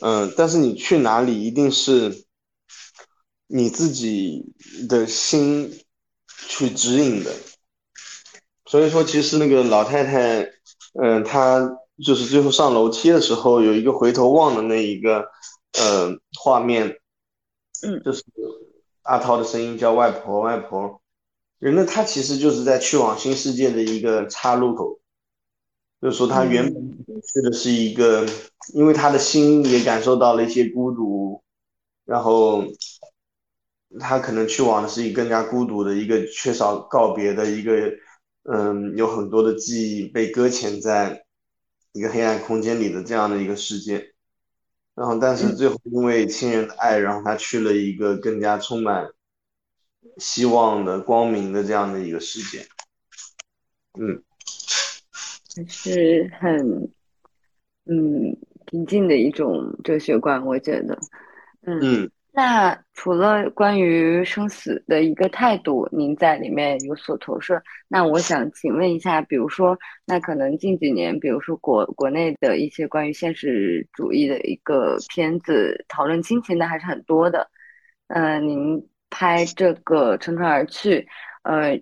[0.00, 2.24] 嗯，但是你去哪里一定是。
[3.54, 4.54] 你自己
[4.88, 5.70] 的心
[6.48, 7.30] 去指引的。
[8.64, 10.50] 所以说，其实那个老太太，
[10.98, 15.26] 嗯，她就是最后上楼梯的时候有一个回头望的那一个，
[15.78, 16.96] 呃，画面，
[17.82, 18.24] 嗯，就是
[19.02, 21.02] 阿涛的声音叫外婆，外婆，
[21.58, 24.98] 人呢，他其实就是在去往新世界的一个岔路口，
[26.00, 26.90] 就是说他原本
[27.22, 28.26] 去的是一个，
[28.72, 31.42] 因为他的心也感受到了一些孤独，
[32.06, 32.64] 然后
[33.98, 37.92] 他可能去往的是一个更加孤独的一个缺少告别的一个。
[38.44, 41.24] 嗯，有很多的记忆被搁浅在
[41.92, 44.14] 一个黑暗空间里的这样的一个世界，
[44.96, 49.12] 然后但是最后因为亲人的爱，然后他去了一个更加充满
[50.16, 52.66] 希望的光明的这样的一个世界。
[53.96, 54.20] 嗯，
[55.54, 56.92] 还是很
[57.84, 60.98] 嗯平静的一种哲学观，我觉得。
[61.60, 62.10] 嗯。
[62.34, 67.62] 那除了关于生死的一个态度，您在里面有所投射。
[67.88, 77.50] 那我想请问一下，比如说，那可能近几年，比如说国国内的一些关于现实主义的一个片子，讨论亲情的还是很多的。
[78.06, 81.00] 呃，您拍这个《乘船而去》，
[81.42, 81.74] 呃，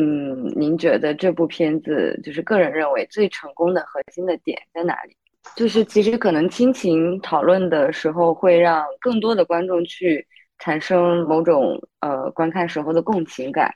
[0.00, 5.16] 嗯，您觉得这部片子就是个人认为最成功的核心的点在哪里？
[5.54, 10.26] 就是其实可能亲情讨论的时候，会让更多的观众去
[10.58, 13.74] 产生某种呃观看时候的共情感，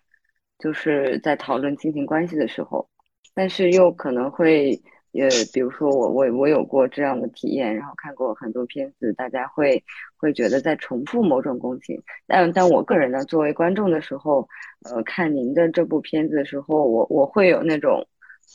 [0.59, 2.87] 就是在讨论亲情关系的时候，
[3.35, 4.79] 但是又可能会
[5.13, 9.83] 呃，比如说我我我有过这样的体验，然后看过很多片子，大家会
[10.19, 14.47] 会觉得在重复某种共情，但但我个人呢，作为观众的时候，
[14.85, 18.07] 呃，看您的这部片子的时候，我我会有那种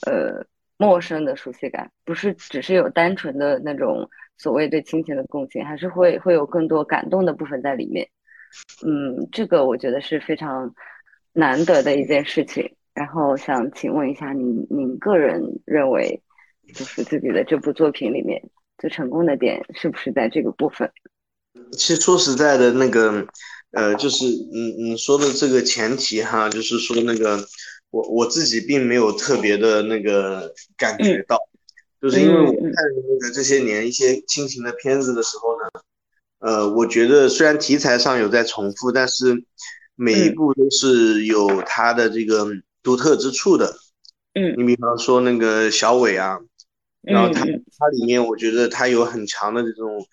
[0.05, 0.45] 呃。
[0.77, 8.05] 陌生的熟悉感，不是只是有单纯的那种所谓对亲情的共情，还是会会有更多感动的部分在里面。
[8.85, 10.73] 嗯，这个我觉得是非常
[11.31, 12.75] 难得的一件事情。
[12.93, 16.21] 然后想请问一下，您您个人认为，
[16.73, 18.41] 就是自己的这部作品里面
[18.77, 20.91] 最成功的点是不是在这个部分？
[21.71, 23.25] 其实说实在的，那个
[23.71, 27.39] 呃，就是你你说的这个前提哈，就是说那个。
[27.95, 31.39] 我我自己并没有特别的那个感觉到，
[32.01, 32.73] 就是因为我看
[33.07, 35.81] 那个这些年一些亲情的片子的时候呢，
[36.39, 39.45] 呃，我觉得虽然题材上有在重复，但是
[39.95, 42.45] 每一部都是有它的这个
[42.83, 43.73] 独特之处的。
[44.33, 46.37] 嗯，你比方说那个小伟啊，
[47.01, 50.05] 然后他他里面我觉得他有很强的这种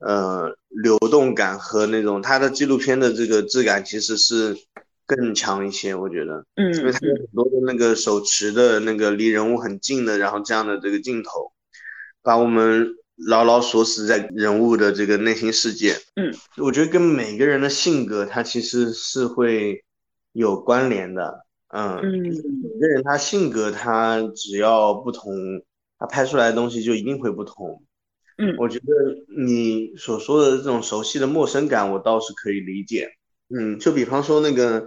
[0.00, 4.56] 呃流动感和那种他的纪录片的这个质感其实是。
[5.08, 11.50] 更强一些，我觉得，嗯，因为它有很多的那个手持的那个离人物很近的，然后这样的这个镜头，
[12.22, 15.96] 把我们牢牢锁死在人物的这个内心世界。
[16.16, 19.82] 嗯，我觉得跟每个人的性格，它其实是会
[20.32, 21.46] 有关联的。
[21.68, 22.30] 嗯，每
[22.80, 25.34] 个人他性格，他只要不同，
[25.98, 27.82] 他拍出来的东西就一定会不同。
[28.38, 28.84] 嗯，我觉得
[29.36, 33.08] 你所说的这种熟悉的陌生感，我倒是可以理解。
[33.48, 34.86] 嗯，就比方说那个，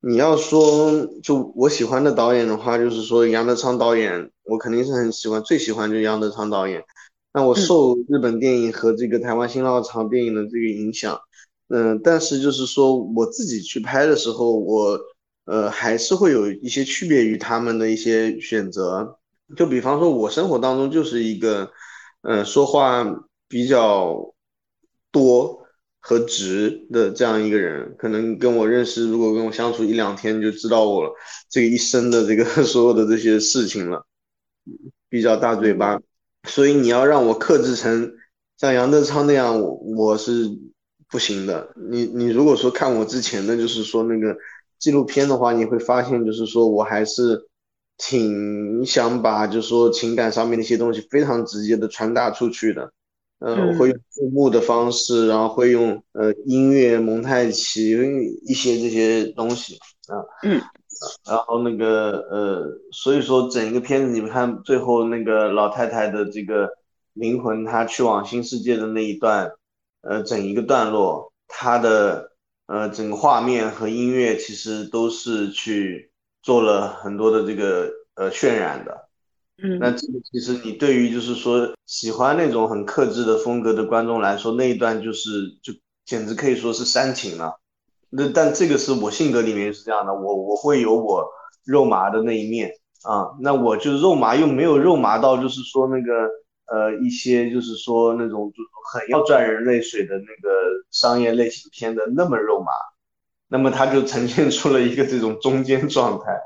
[0.00, 6.82] 你要说就我喜欢的导演的话，就是说杨德昌导演，我肯定是很喜欢，最喜欢就是杨德昌导演。
[7.32, 11.18] 那我受日本电影和这个台湾新浪潮电影的这个影响，
[11.68, 15.00] 嗯，但是就是说我自己去拍的时候，我
[15.44, 19.18] 呃还是会有一些区别于他们的一些选择。
[19.56, 21.70] 就比方说，我生活当中就是一个，
[22.22, 23.04] 呃，说话
[23.48, 24.34] 比较
[25.10, 25.61] 多。
[26.04, 31.10] 和直的这样一个人，可能跟我认识，如果跟我相处一两天，就知道我
[31.48, 34.04] 这个一生的这个 所有的这些事情了。
[35.08, 36.00] 比较大嘴巴，
[36.48, 38.14] 所以你要让我克制成
[38.56, 40.50] 像杨德昌那样，我我是
[41.08, 41.74] 不行的。
[41.90, 44.36] 你你如果说看我之前的就是说那个
[44.78, 47.46] 纪录片的话，你会发现就是说我还是
[47.98, 52.92] 挺想把就是说情感上面的一些东西非常直接的传达出去的。
[53.44, 57.90] 嗯，会用字幕的方式，然后会用呃音乐蒙太奇
[58.46, 60.60] 一些这些东西啊，嗯，
[61.26, 66.68] 然后那个呃，所以说整个片子你们看最后那个老太太的这个
[67.14, 69.50] 灵魂，她去往新世界的那一段，
[70.02, 72.30] 呃，整一个段落，它的
[72.66, 76.12] 呃整个画面和音乐其实都是去
[76.42, 79.08] 做了很多的这个呃渲染的。
[79.78, 85.72] 那这个其实你对于就是说喜欢那种很克制的风格的观众来说，那一段就是就
[86.04, 87.58] 简直可以说是煽情了。
[88.10, 91.26] 那但这个是我性格里面是这样的，我我会有我
[91.64, 92.72] 肉麻的那一面
[93.04, 93.30] 啊。
[93.40, 96.28] 那我就肉麻又没有肉麻到就是说那个
[96.66, 100.50] 呃一些就是说那种就很要赚人泪水的那个
[100.90, 102.72] 商业类型片的那么肉麻，
[103.48, 106.38] 那么它就呈现出了一个这种中间状态，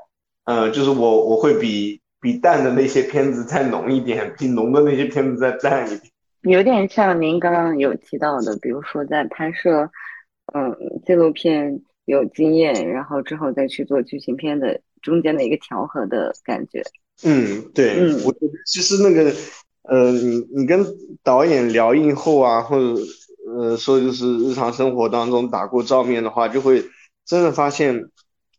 [0.45, 6.03] 呃，就是我我会比比淡的那些片子再浓一点，比浓的那些片子再淡一点，
[6.43, 9.91] 有点像您刚刚有提到的，比如说在拍摄
[10.55, 16.83] 嗯纪录片有经验，然后之后再去做剧情片的中间的一个调和的感觉。
[17.25, 18.35] 嗯，对，嗯我
[18.67, 19.33] 其实那个，
[19.83, 20.85] 呃，你你跟
[21.23, 23.01] 导演聊映后啊，或者
[23.49, 26.85] 呃说就是日常生活当中打过照面的话，就会
[27.25, 28.11] 真的发现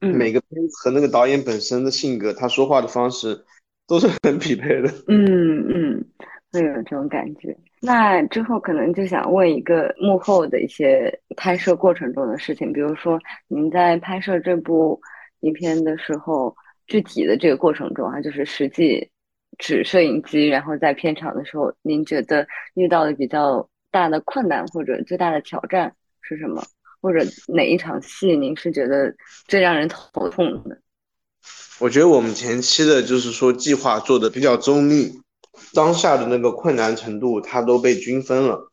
[0.01, 3.45] 嗯每个片子和那个导演本身的性格，他说话的方式
[3.87, 4.89] 都是很匹配的。
[5.07, 6.05] 嗯嗯，
[6.51, 7.57] 会有这种感觉。
[7.81, 14.99] 那之后可能就想问一个幕后的一些拍摄过程中的事情，比如说您在拍摄这部
[15.41, 16.55] 影片的时候，
[16.87, 19.09] 具体的这个过程中啊，就是实际
[19.59, 26.63] 指摄影机，然后在片场的时候，您觉得遇到的比较大的困难或者最大的挑战是什么？
[27.07, 29.15] 或者哪一场戏您是觉得
[29.47, 30.77] 最让人头痛的？
[31.79, 35.21] 我觉得我们前期的就是说计划做的比较周密，
[35.73, 38.69] 当下的那个困难程度它都被均分了，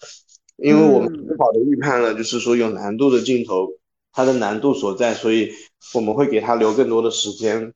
[0.56, 3.68] 因为我们嗯很好的预判了，就是说有难度的镜头
[4.12, 5.52] 它的难度所在，所以
[5.94, 7.72] 我们会给它留更多的时间。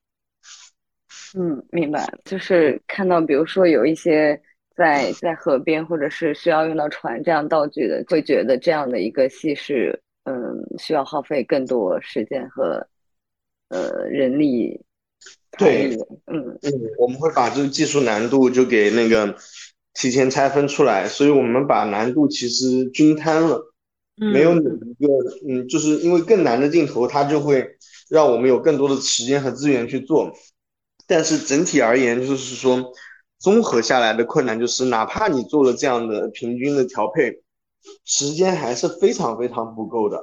[1.38, 4.40] 嗯，明白，就是看到，比如说有一些
[4.74, 12.86] 在在河边，或者是需要用到船这样道具的，会觉得这样的一个戏是，嗯，需要耗费更多时间和
[13.68, 14.84] 呃人力
[15.56, 15.96] 对。
[16.26, 19.34] 嗯嗯，我们会把这个技术难度就给那个
[19.94, 23.72] 提前拆分出来，所以我们把难度其实均摊了，
[24.16, 25.12] 没有哪一个，
[25.48, 27.66] 嗯，就是因为更难的镜头，它就会
[28.10, 30.32] 让我们有更多的时间和资源去做。
[31.06, 32.92] 但是整体而言，就是说
[33.38, 37.40] 综合下来的困难就是，哪怕你做了这样的平均的调配，
[38.04, 40.22] 时间还是非常非常不够的。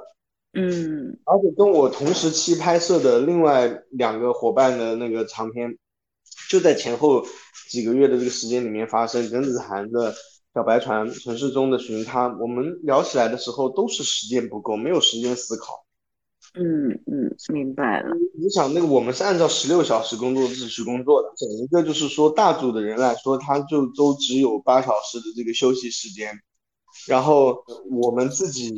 [0.57, 5.77] 嗯而且跟我同时期拍摄的另外两个伙伴的那个长片，
[6.49, 7.25] 就在前后
[7.69, 9.29] 几个月的这个时间里面发生。
[9.29, 10.13] 耿子涵的
[10.53, 15.85] 小白船、城市中的寻他，我们聊起来的时候都是时间不够，没有时间思考。
[16.53, 18.15] 嗯嗯，明白了。
[18.39, 26.33] 你想，那个我们是按照十六小时工作制去工作的，整一个就是说大组的人来说，他就都只有八小时的这个休息时间，
[27.07, 28.75] 然后我们自己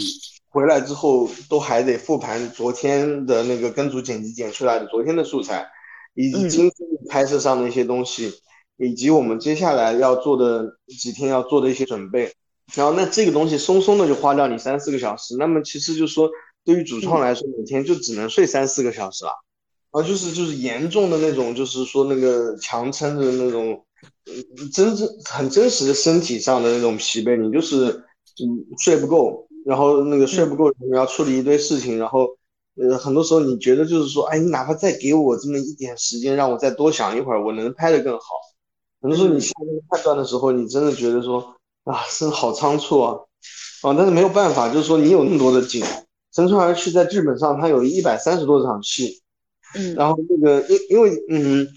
[0.50, 5.68] 回来之后都还得复盘昨天的那个跟组剪辑剪出来的昨天的素材，
[6.14, 8.34] 以及嗯今天拍摄上的一些东西，
[8.78, 12.34] 以及我们接下来要做的几天要做的一些准备，
[12.74, 16.30] 然后那这个东西松松的就花掉你三四个小时，那么其实就说
[16.66, 19.32] 对于主创来说，每天就只能睡三四个小时了。
[19.92, 23.86] 啊，就是就是严重的那种，就是说那个强撑的那种，
[24.26, 28.04] 嗯，真正很真实的身体上的那种疲惫，你就是
[28.44, 32.28] 嗯睡不够，然后那个睡不够，你要处理一堆事情，然后
[32.76, 38.26] 呃很多时候你觉得就是说，哎，你哪怕再给我这么一点时间，让我再多想一会儿，我能拍得更好。
[39.02, 43.16] 很多时候你下那个判断的时候，你真的觉得说啊，真好仓促啊，
[43.82, 45.84] 啊，但是没有办法，就是说你有那么多的景，
[46.34, 49.22] 乘船而去在剧本上它有一百三十多场戏。
[49.76, 51.68] 嗯然后那个因因为嗯，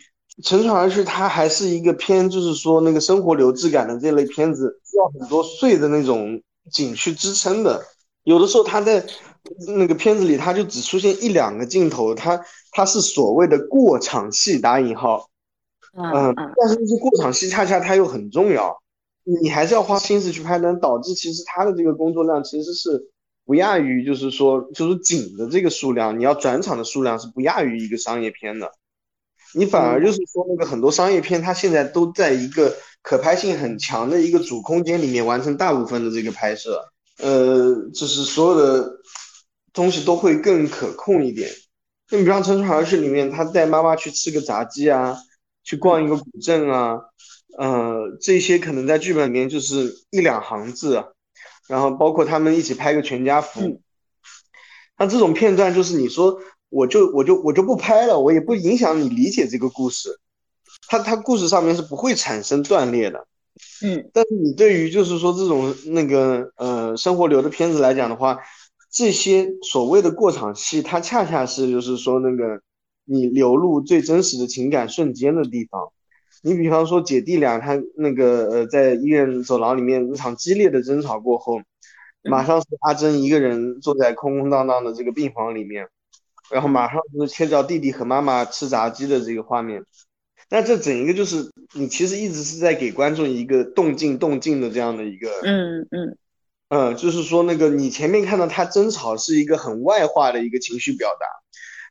[0.45, 6.41] 乘船而去它还是一个偏就是说那个生活流质感的这类片子，需要很多碎的那种
[6.71, 7.85] 景去支撑的。
[8.25, 9.05] 有的时候他在
[9.77, 12.41] 那个片子里，他就只出现一两个镜头，他
[12.73, 15.29] 他是所谓的过场戏打引号，
[15.97, 18.81] 嗯但是这些过场戏恰恰它又很重要，
[19.25, 23.11] 你还是要花心思去拍的，导致其实他的这个工作量其实是
[23.45, 28.71] 不亚于，就是说，就是景的这个数量，你要转场的数量是不亚于一个商业片的。
[29.55, 36.85] 你反而就是说，那个很多商业片，它现在都在一个可拍性很强的一个主空间里面完成大部分的这个拍摄，
[37.19, 38.93] 呃，就是所有的
[39.73, 41.51] 东西都会更可控一点。
[42.07, 45.17] 就你比方《乘船而去》里面，他带妈妈去吃个炸鸡啊，
[45.63, 47.01] 去逛一个古镇啊，
[47.57, 51.05] 呃，这些可能在剧本里面就是一两行字啊，
[51.69, 53.81] 然后包括他们一起拍个全家福，嗯
[54.99, 56.39] 那这种片段就是你说
[56.69, 60.21] 我就我就我就不拍了，我也不影响你理解这个故事，
[60.91, 63.25] 它它故事上面是不会产生断裂的。
[63.85, 68.41] 嗯但是你对于就是说这种那个呃生活流的片子来讲的话，
[68.91, 72.61] 这些所谓的过场戏，它恰恰是就是说那个
[73.05, 75.93] 你流露最真实的情感瞬间的地方。
[76.43, 81.61] 你比方说姐弟俩他那个呃在医院走廊里面一场激烈的争吵过后，
[82.23, 85.87] 马上是阿珍一个人坐在空空荡荡的这个病房里面，
[86.51, 89.85] 然后马上就是切到弟弟和妈妈吃炸鸡的这个画面。
[90.51, 96.17] 那这整一个就是你其实一直是在给观众一个动静动静的这样的一个，嗯嗯
[96.69, 101.27] 嗯，就是说那个你前面看到他争吵是一个很外化的一个情绪表达，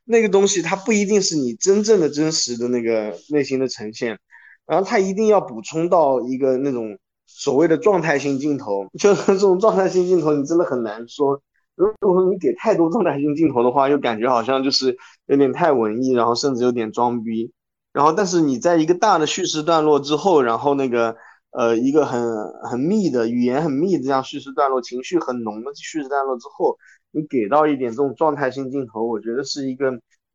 [0.03, 4.19] 那个东西它不一定是你真正的真实的那个内心的呈现，
[4.65, 11.41] 然后他一定要补充到一个那种所谓的状态性镜头，就是这种状态性镜头你真的很难说。
[11.75, 14.97] 如果说你给太多状态性镜头的话，又感觉好像就是
[15.27, 17.53] 有点太文艺，然后甚至有点装逼。
[17.91, 21.15] 然后，但是你在一个大的叙事段落之后，然后那个
[21.51, 22.21] 呃一个很
[22.63, 26.77] 很密的语言很密的这样叙事段落，情绪很浓的叙事段落之后，
[27.11, 29.91] 你给到一点这种状态性镜头，我觉得是一个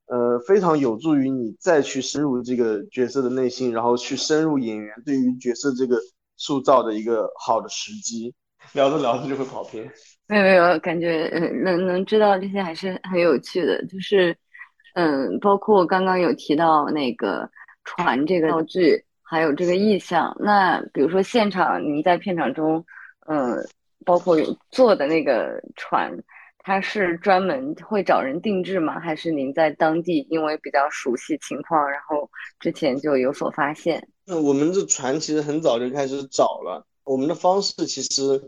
[0.06, 5.98] 呃非常有助于你再去深入这个角色的内心，然后去深入演员对于角色这个
[6.36, 8.34] 塑造的一个好的时机。
[8.72, 9.88] 聊着聊着就会跑偏。
[10.26, 11.28] 没有没有，感觉
[11.62, 14.34] 能能知道这些还是很有趣的，就是
[14.94, 17.48] 嗯，包括刚刚有提到那个
[17.84, 20.36] 船这个道具，还有这个意象。
[20.40, 22.84] 那比如说现场您在片场中，
[23.28, 23.56] 嗯，
[24.04, 26.10] 包括有做的那个船，
[26.58, 28.98] 它是专门会找人定制吗？
[28.98, 32.28] 还是您在当地因为比较熟悉情况，然后
[32.58, 34.08] 之前就有所发现？
[34.26, 38.42] 那我们这船其实很早就开始找了，我们的方式其实。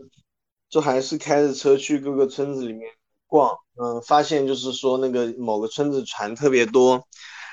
[0.69, 2.91] 就还是开着车去各个村子里面
[3.27, 7.03] 逛，嗯，发现就是说那个某个村子船特别多，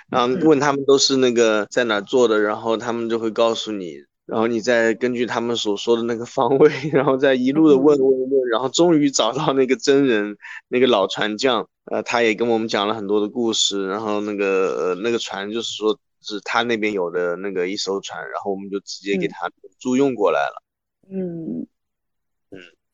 [0.08, 10.36] 然后问他们都是那个在哪做的，然后他们就会告诉你，然后你再根据他们所说的那个方位， 然后再一路的问问问，然后终于找到那个真人，
[10.68, 20.62] 那个老船匠，呃，他也跟我们讲了很多的故事，然后那个呃那个船就是说是他那边有的那个一艘船，然后我们就直接给他租用过来了，
[21.10, 21.66] 嗯。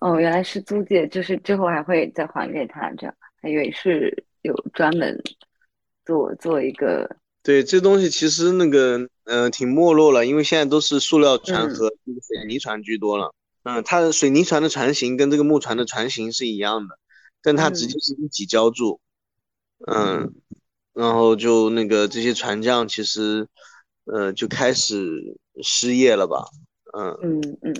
[0.01, 5.23] 哦，原来是租借，就是之后还会再还给他，这样还以为是有专门
[6.07, 7.17] 做做一个。
[7.43, 13.35] 对，这东西其实那个呃挺没落了，因为现在都是塑料船和水泥船居多了。
[13.63, 16.99] 嗯，它的水泥船的船型跟这个木船的船型是一样的，
[17.43, 19.01] 但它直接是一起浇筑。
[19.87, 20.33] 嗯，
[20.95, 23.47] 然后就那个这些船匠其实
[24.05, 26.47] 呃就开始失业了吧？
[26.97, 27.75] 嗯嗯嗯。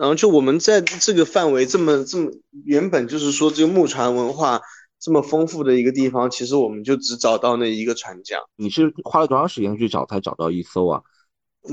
[0.00, 2.30] 然后就我们在这个范围这么这么
[2.64, 4.58] 原本就是说这个木船文化
[4.98, 8.40] 这么丰富的一个地方，其实我们就只找到那一个船桨。
[8.56, 11.02] 你是花了多长时间去找才找到一艘啊？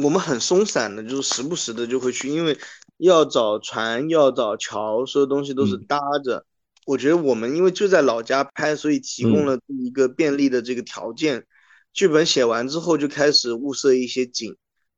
[0.03, 2.57] 我们很松散的，就是时不时的就会去，因为
[2.97, 6.45] 要找船，要找桥，所有东西都是搭着。
[6.86, 11.45] 我觉得我们因为就在老家拍，所以提供了一个便利的这个条件。
[11.93, 14.57] 剧本写完之后就开始物色一些景。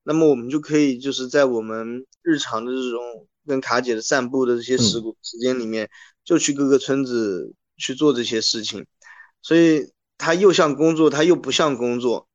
[0.10, 5.88] 那么我们就可以就是在我们日常的这种跟卡姐的散步的这些时时间里面，
[6.24, 8.88] 就去各个村子去做这些事情，
[9.44, 12.28] 所以它又像工作，它又不像工作，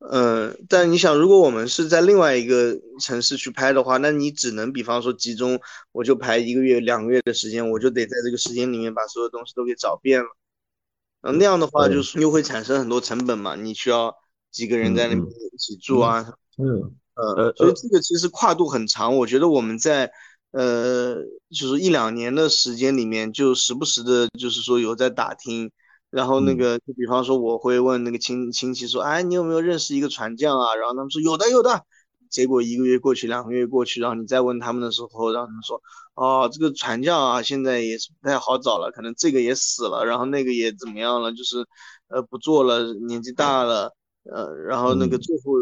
[0.00, 5.58] 嗯，但你想，如果我们是在另外一个城市去拍的话，那你只能比方说集中，
[5.92, 10.28] 我就排一个月、两个月的时间，我就得在这个时间里面把所有东西都给找遍了，
[11.22, 14.14] 嗯，那样的话就是又会产生很多成本嘛，你需要
[14.50, 16.94] 几个人在那边一起住啊，嗯。
[17.16, 20.10] 呃，所以这个其实跨度很长，我觉得我们在
[20.50, 21.16] 呃，
[21.50, 25.70] 就是一两年的时间里面，就时不时的，就是说有在打听，
[26.10, 30.74] 然后那个，就比方说我会问那个亲亲戚说，哎，你有没有认识一个船匠啊？
[30.74, 31.84] 然后他们说有的有的，
[32.30, 35.80] 结果一个月过去，两个月过去，然后你再问他们的时候，让他们说，
[36.14, 41.64] 哦，这个船匠啊，现在也是不太好找了，可能这个也死了，然后那个也怎么样了，就是
[42.08, 43.94] 呃不做了，年纪大了。
[44.32, 45.52] 呃，然后那个最后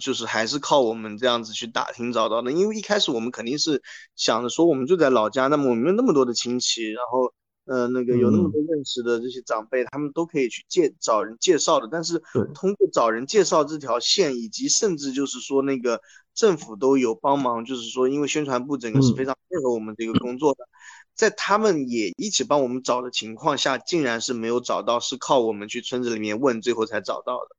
[0.00, 3.82] 就是还是靠我们这样子去打听找到的，因为一开始我们肯定是
[4.14, 7.30] 想着说我们就在老家，那么我们有那么多的亲戚，然后
[7.66, 11.88] 呃那个有那么多认识的这些长辈，他们都可以去介找人介绍的。
[11.92, 12.22] 但是
[12.54, 16.00] 通过找人介绍这条线，以及甚至就是说那个
[16.34, 20.66] 政府都有帮忙，就是说因为宣传部整个是非常配合我们这个工作的，
[21.14, 27.55] 在他们也一起帮我们找的情况下，竟然是没有找到，是靠我们去村子里面问，最后才找到的。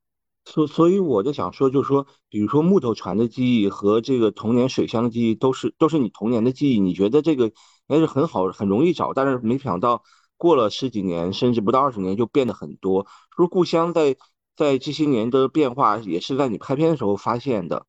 [0.50, 6.80] 所所以我就想说，就是说，比如说木头船的记忆和这个童年水乡的记忆，都是都是你童年的记忆。
[6.80, 7.52] 你觉得这个应
[7.88, 10.02] 该是很好很容易找，但是没想到
[10.38, 13.06] 过了十几年，甚至不到二十年就变得很多。
[13.36, 14.16] 说故乡在
[14.56, 17.84] 在这些年的变化，也是在你拍片的时候发现的。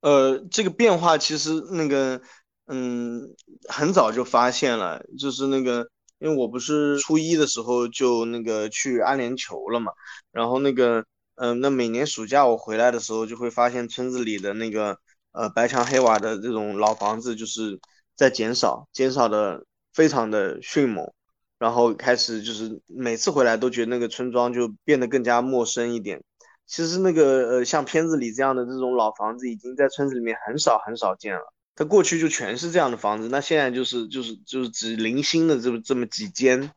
[0.00, 2.20] 呃，这个变化其实那个
[2.66, 3.36] 嗯，
[3.68, 5.88] 很早就发现了，就是那个
[6.18, 9.92] 因为我不是初一的时候就那个去阿联酋了嘛，
[10.32, 11.04] 然后那个。
[11.42, 14.96] 嗯，那每年暑假我回来的时候，就会发现村子里的那个
[15.32, 17.80] 呃白墙黑瓦的这种老房子，就是
[18.14, 21.12] 在减少，减少的非常的迅猛，
[21.58, 26.22] 然后开始就是每次回来都觉得那个村庄就变得更加陌生一点，
[26.64, 31.52] 其实那个呃，像片子里这样的这种老房子，已经在村子里面很少很少见了。
[31.74, 36.70] 它过去就全是这样的房子，那现在就是就是就是只零星的这么这么几间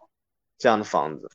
[0.57, 1.29] 这样的房子。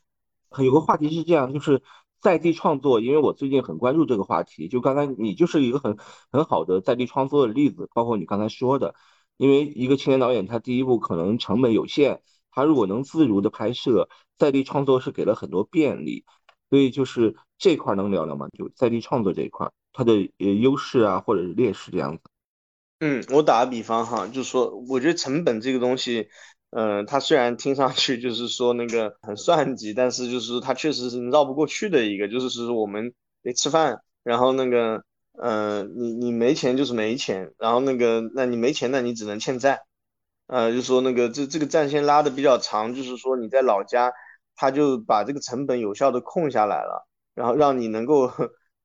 [0.57, 1.81] 有个话题是这样，就是
[2.21, 4.67] 在地创作，因为我最近很关注这个话题。
[4.67, 5.97] 就刚才你就是一个很
[6.31, 8.95] 很好的在地创作的例子，包括你刚才说的，
[9.37, 14.07] 因为一个青年导演他第一部可能成本有限，他如果能自如的拍摄，
[14.37, 16.23] 在地创作是给了很多便利。
[16.69, 18.47] 所以就是这块能聊聊吗？
[18.57, 22.23] 就在地创作这一块，它的呃优势啊，或者是劣势这样子。
[23.01, 26.29] 嗯，我打个比方哈，就是说，我觉得成本这个东西，
[26.71, 33.13] 嗯，它虽然听上去就是说那个很算计，但是就是它确实是绕不过去的一个，就是说我们
[33.43, 35.03] 得吃饭，然后那个，
[35.33, 39.83] 呃，你你没钱就是没钱，然后那个，那你没钱，那你只能欠债，
[40.47, 44.11] 呃，就说那个这这个战线拉的比较长，就是说你在老家。
[44.53, 48.29] 他就把这个成本有效的控下来了，然后让你能够，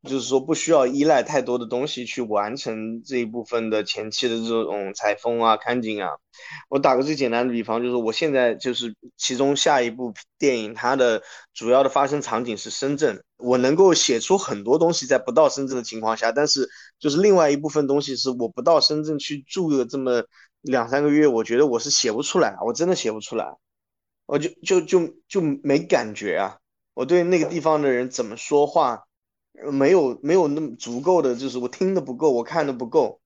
[0.07, 6.09] 就是说不需要依赖太多的东西去完成这一部分的前期的这种采风啊、看景啊。
[6.71, 20.25] 我打个最简单的比方，就是我现在就是其中下一部电影，它的主要的发生场景是深圳，我能够写出很多东西在不到深圳的情况下，但是就是另外一部分东西是我不到深圳去住个这么
[20.63, 23.57] 两三个月，我觉得我是写不出来，我真的写不出来。
[24.27, 26.57] 我就就就就没感觉啊！
[26.95, 29.05] 我对那个地方的人怎么说话，
[29.73, 33.21] 没有没有那么足够的，就是我听的不够，我看的不够，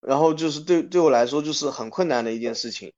[0.00, 2.92] 然后就是对对我来说就是很困难的一件事情。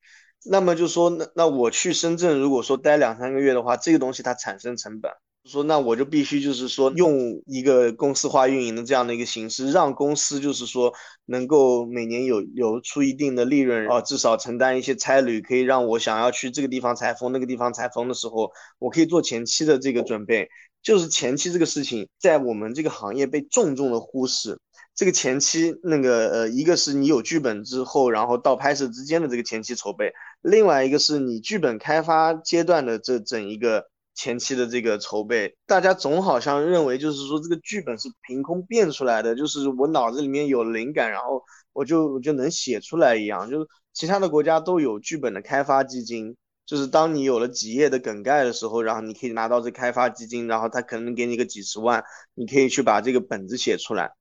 [0.45, 5.11] 那么就说那那我去深圳，如果说待两三个月的话，这个东西它产生成本。
[5.47, 10.91] 说那我就必须就是说用一个公司化运营的这样的一个形式，让公司就是说
[11.27, 20.49] 能够每年有有出一定的利润啊，至少承担一些差旅，可以让我想要去这个地方采风那个地方采风的时候，我可以做前期的这个准备。
[20.85, 24.61] 就是前期这个事情在我们这个行业被重重的忽视。
[24.95, 30.13] 这个前期那个呃，一个是你有剧本之后，然后到拍摄之间的这个前期筹备，
[30.43, 33.89] 另外一个是你剧本开发阶段的这整一个。
[34.17, 43.51] 前期的这个筹备，大家总好像认为就是说这个剧本是凭空变出来的，就是我脑子里面有灵感，然后我就我就能写出来一样。
[43.51, 46.37] 就是其他的国家都有剧本的开发基金，
[46.67, 52.05] 就是当你有了几页的梗概的时候，然后你可以拿到这开发基金，然后他可能给你个几十万，
[52.35, 54.13] 你可以去把这个本子写出来。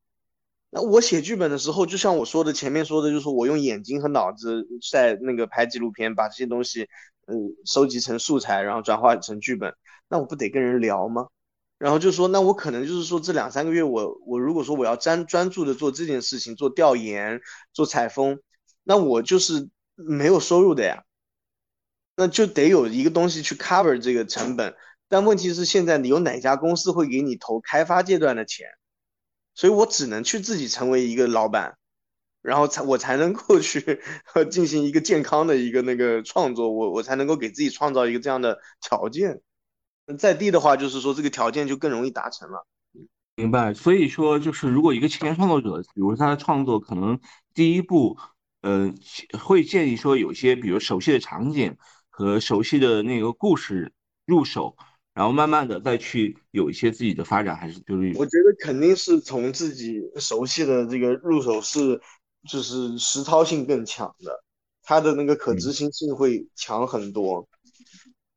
[0.70, 6.88] 那我写剧本的时候，就像我说的前面说的，就是我用眼睛和脑子在那个拍纪录片，把这些东西。
[7.26, 9.74] 嗯，收集成素材，然后转化成剧本，
[10.10, 11.28] 那我不得跟人聊吗？
[11.78, 17.40] 然后就说，那我可能就是说，这两三个月，我我如果说我要专专注的做这件事情，做调研，
[17.72, 18.42] 做采风，
[18.84, 21.06] 那我就是没有收入的呀，
[22.16, 24.76] 那就得有一个东西去 cover 这个成本。
[25.10, 28.68] 但问题是，现在你有哪家公司会给你投开发阶段的钱？
[29.56, 31.78] 所以我只能去自己成为一个老板。
[32.42, 34.02] 然后才我才能够去
[34.52, 39.40] 进行一个健康的一个那个创作，我我才能够给自己创造一个这样的条件。
[40.18, 42.68] 在地的话，就是说这个条件就更容易达成了。
[43.38, 43.74] 明白。
[43.74, 47.18] 所以说，就是如果一个青年创作者，比如他的创作可能
[47.54, 48.18] 第一步，
[48.60, 48.94] 呃，
[49.40, 51.78] 会建议说有些比如熟悉的场景
[52.14, 53.92] 和熟悉的那个故事
[54.26, 54.78] 入手，
[55.14, 58.14] 然后慢慢的再去有一些自己的发展，还是就是？
[58.16, 62.00] 我觉得肯定是从自己熟悉的这个入手是。
[62.46, 64.44] 就是实操性更强的，
[64.84, 67.48] 它的那个可执行性会强很多。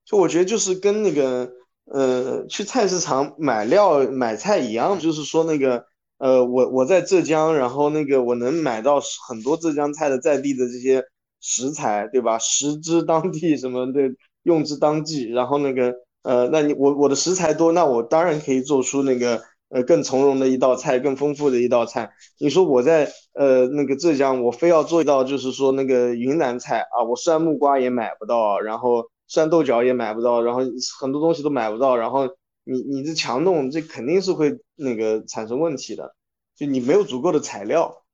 [0.05, 1.51] 就我觉得就是跟那个
[1.87, 5.87] 呃去菜市场买料买菜一样，就是说那个
[6.19, 11.03] 呃我我在浙江，然后那个我能买到很多浙江菜的在地的这些
[11.41, 12.39] 食材，对吧？
[12.39, 14.01] 食之当地什么的，
[14.43, 15.29] 用之当季。
[15.31, 19.43] 然后那个呃，那你我我的食材多，那我当然可以做出那个。
[19.69, 22.09] 呃，更从容的一道菜，更丰富的一道菜。
[22.39, 30.61] 你说我在呃那个浙江，我非要做一道就是说那个云南菜啊，我酸木瓜也买不到，然后酸豆角也买不到，然后
[31.01, 32.29] 很多东西都买不到，然后
[32.63, 36.15] 你你这强弄，这肯定是会那个产生问题的，
[36.55, 38.05] 就你没有足够的材料。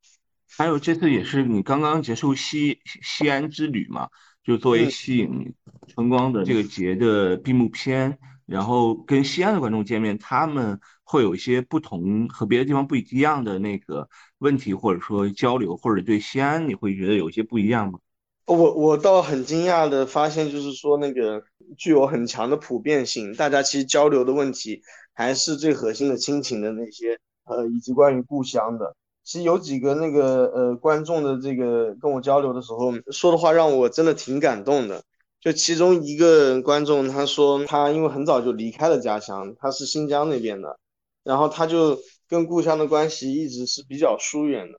[0.56, 4.08] 还有这次也是你刚刚结束西西安之旅嘛，
[4.44, 5.54] 就作为吸引
[5.88, 8.18] 春光的这个节的闭幕片。
[8.44, 14.06] 然后跟西安的观众见面，他们会有一些不同和别的地方不一样的那个
[14.38, 17.98] 问题，或者说交流，或者对西安你会觉得有些不一样吗？
[18.46, 21.42] 我我倒很惊讶的发现，就是说那个
[21.78, 24.82] 具有很强的普遍性，大家其实交流的问题
[25.14, 28.94] 还是最核心的亲情的那些，呃，以及关于故乡的。
[29.24, 35.02] 其实有几个那个呃观众的这个跟我交流的时候说的话，让我真的挺感动的。
[35.40, 40.78] 就其中一个观众，他说他因为很早就离开了家乡，他是新疆那边的，
[41.24, 41.98] 然后他就
[42.28, 44.78] 跟故乡的关系一直是比较疏远的。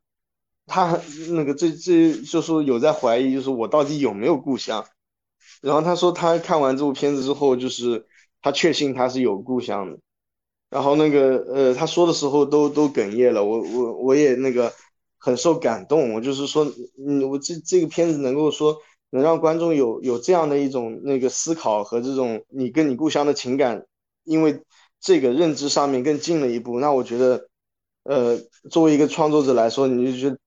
[0.66, 0.98] 他
[1.32, 4.86] 那个这这就说有在怀疑，就是我到底有没有故乡。
[5.62, 8.06] 然后他说他看完这部片子之后，就是
[8.42, 10.00] 他确信他是有故乡的。
[10.74, 14.74] 然后那个呃，他说的时候都都哽咽了，我我我也那个
[15.20, 16.16] 很受感动。
[16.16, 16.66] 我就是说，
[17.08, 18.76] 嗯，我这这个片子能够说
[19.12, 23.86] 能让观众有有这样的一种那个思考和这种你跟你故乡的情感，
[24.24, 24.64] 因为
[25.00, 26.80] 这个认知上面更近了一步。
[26.80, 27.48] 那我觉得，
[28.06, 28.40] 呃，
[28.72, 30.40] 作为一个创作者来说，你就觉得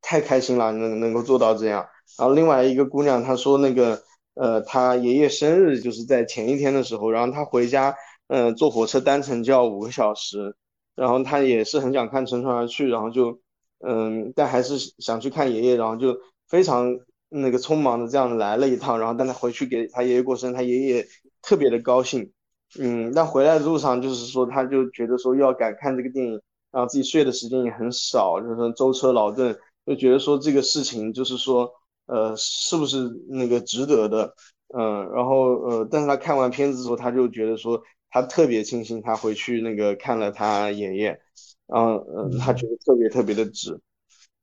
[0.00, 1.84] 太开心了，能能够做到这样。
[2.16, 4.00] 然后另外一个姑娘她说那个
[4.34, 7.92] 呃，她爷爷生日就是在前一天的时候，然后她回家。
[8.34, 10.56] 嗯，坐火车单程就要五个小时，
[10.94, 13.38] 然后他也是很想看《乘船而去》，然后就，
[13.80, 16.16] 嗯，但还是想去看爷爷，然后就
[16.48, 21.06] 非常那个匆忙的这样来了一趟，然后但他回去给他爷爷过生，他爷爷
[21.42, 22.32] 特别的高兴，
[22.78, 29.54] 嗯，但回来的路上就是说，他就觉得说又要赶看这个电影，然后自己睡的时间也很少，就是舟车劳顿，
[29.84, 31.70] 就觉得说这个事情就是说，
[32.06, 34.34] 呃，是不是那个值得的，
[34.74, 37.82] 嗯，然后呃，但是他看完片子之后，他就觉得说。
[38.12, 41.18] 他特别庆幸他回去那个看了他爷爷，
[41.66, 43.80] 然后嗯，他觉得特别特别的值，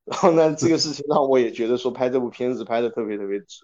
[0.06, 3.60] 然后呢，这个事情让我也觉得说拍这部片子拍的特别特别值。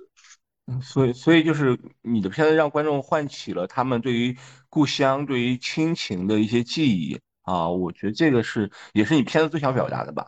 [0.68, 4.38] 嗯，所以所以就是你的片子让观众唤起了他们对于
[4.70, 10.28] 故乡、对于亲情的一些记忆啊，我觉得这个是也是你片子最想表达的吧？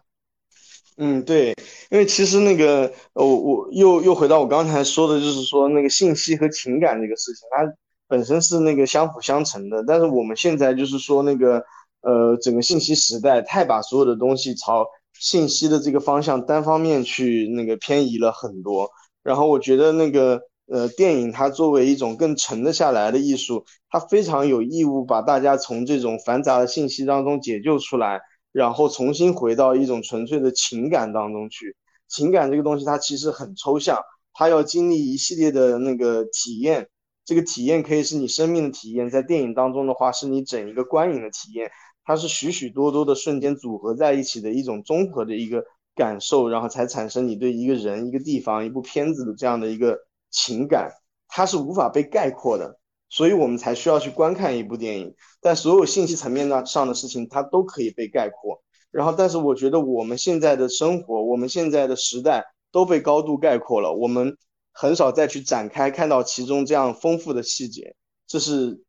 [0.97, 1.53] 嗯，对，
[1.91, 7.77] 因为其实那个我，我又又回到我刚才说的，就是说那个信息和情感这个事情，它。
[8.07, 11.63] 本身是那个相辅相成的，但是我们现在就是说那个，
[12.01, 14.87] 呃，整个信息时代太把所有的东西朝
[15.19, 18.89] 信息的这个方向单方面去那个偏移了很多。
[19.23, 28.21] 然后我觉得那个，呃，电影它作为一种更沉得下来的艺术，它非常有义务把大家从这种繁杂的信息当中解救出来，
[28.53, 31.75] 然后重新回到一种纯粹的情感当中去。
[32.07, 33.99] 情感这个东西它其实很抽象，
[34.33, 36.87] 它要经历一系列的那个体验。
[37.27, 41.69] 这个体验可以是你生命的体验，在电影当中的话，是你整一个观影的体验，
[42.05, 45.61] 它是许许多多的瞬间组合在一起的一种综合的一个
[45.93, 49.99] 感受，然后才产生你对一个人、一个地方、一部片子的这样的一个
[50.31, 50.89] 情感，
[51.27, 55.13] 它是无法被概括的，所以我们才需要去观看一部电影。
[55.41, 58.63] 但所有信息层面上的事情，它都可以被概括。
[58.89, 64.37] 然后，但是我觉得我们现在的生活，我们现在的时代都被高度概括了，我们。
[64.79, 67.95] 很少再去展开看到其中这样丰富的细节，
[68.27, 68.79] 这是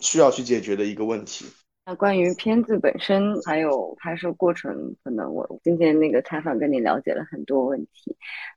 [0.00, 1.46] 需要去解决的一个问题。
[1.86, 8.14] 那关于片子本身还有拍摄过程，可能我今天那个采访跟你了解了很多问题。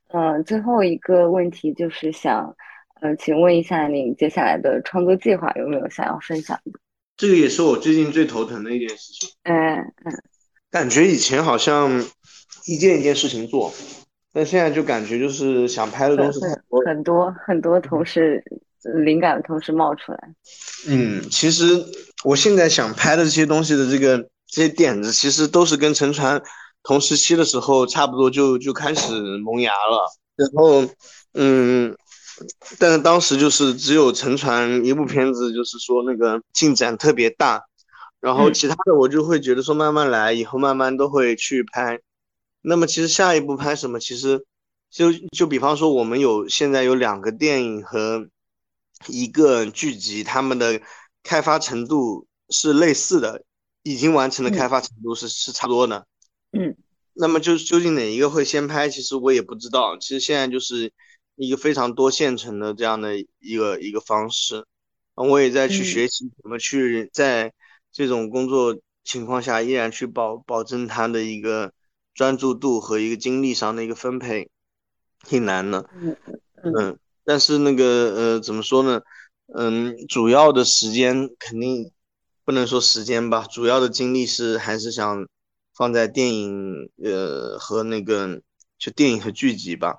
[0.08, 2.54] 嗯，最后一个问题就是想，
[3.00, 6.78] 呃，请问一下您接下来的创作计划有没有想要分享的？
[7.16, 9.30] 这个也是我最近最头疼的一件事情。
[9.44, 10.12] 嗯嗯，
[10.70, 12.04] 感觉以前好像
[12.66, 13.72] 一件一件事情做。
[14.36, 18.44] 但现在就感觉就是想拍的东西太多，很多很多同时
[19.02, 20.18] 灵感同时冒出来。
[20.86, 21.64] 嗯，其实
[22.22, 26.42] 我现在想拍的这些东西的这个这些点子，其实都是跟沉船
[26.82, 30.04] 同时期的时候差不多就就开始萌芽了。
[30.36, 30.84] 然后，
[31.32, 31.96] 嗯，
[32.78, 37.62] 但是当时就是只有沉船一部片子，就是说那个进展特别大，
[38.20, 41.98] 然后其他的我就会觉得说慢慢来，以后慢慢都会去拍。
[42.68, 44.00] 那么其实下一步拍什么？
[44.00, 44.44] 其实
[44.90, 48.28] 就就比方说，我们有现在有两个电影和
[49.06, 50.82] 一个剧集，他们的
[51.22, 53.44] 开发程度是类似的，
[53.84, 56.08] 已经完成的开发程度是是差不多的。
[56.50, 56.76] 嗯，
[57.12, 58.88] 那么就究竟哪一个会先拍？
[58.88, 59.96] 其实我也不知道。
[59.98, 60.92] 其实现在就是
[61.36, 64.66] 一个非常多线程的这样的一个一个方式，
[65.14, 67.52] 我也在去学习怎么去在
[67.92, 71.72] 这种工作情况下依然去保保证它的一个。
[72.16, 74.50] 专注度和一个精力上的一个分配
[75.24, 76.16] 挺难的，嗯
[76.64, 79.02] 嗯，但是那个呃怎么说呢？
[79.54, 81.92] 嗯，主要的时间肯定
[82.44, 85.28] 不能说时间吧，主要的精力是还是想
[85.74, 88.40] 放在电影呃和那个
[88.78, 89.98] 就电影和剧集吧。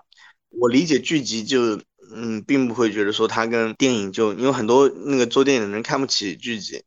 [0.49, 1.79] 我理解剧集就
[2.15, 6.83] 嗯并不会觉得说它跟电影就因为很多那个做电影的人看不起剧集。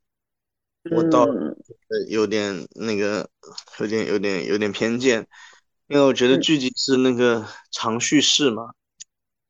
[0.91, 3.29] 我倒呃有点那个，
[3.79, 5.27] 有点有点有点偏见，
[5.89, 8.71] 因为我觉得剧集是那个长叙事嘛。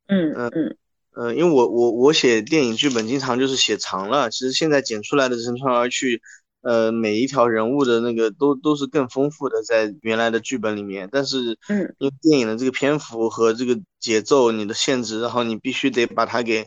[0.07, 0.77] 嗯嗯嗯。
[1.13, 6.17] 呃，因为我我我写电影剧本经常就是写长了，其实现在剪出来的《乘船而去》，
[6.63, 16.67] 呃，每一条人物的那个都都是更丰富的在原来的剧本里面，但是嗯，因为电影的这个篇幅和这个节奏你的限制，然后你必须得把它给。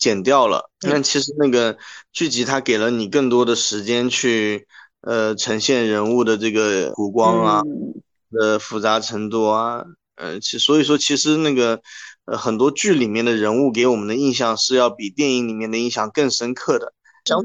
[0.00, 1.78] 剪掉了，但其实那个
[2.12, 4.66] 剧集它给了你更多的时间去，
[5.00, 9.84] 呃呈现人物的这个弧光啊嗯的复杂程度啊，
[10.16, 11.80] 呃，其所以说其实那个
[12.26, 16.92] 呃很多剧里面的人物给我们的印象是要比电影里面的印象更深刻的。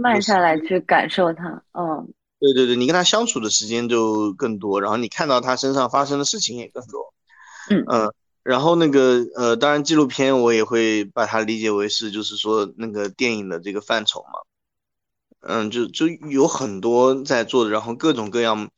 [0.02, 2.08] 慢下来去感受它，嗯
[2.40, 7.14] 对对对，你跟他相处的时间就更多，然后你看到他身上发生的事情也更多。
[7.70, 8.14] 嗯呃
[8.44, 14.40] 然后那个呃，当然纪录片我也会把它理解为是就是说那个电影的这个范畴嘛。
[15.42, 18.70] 嗯，就就有很多在做的，然后各种各样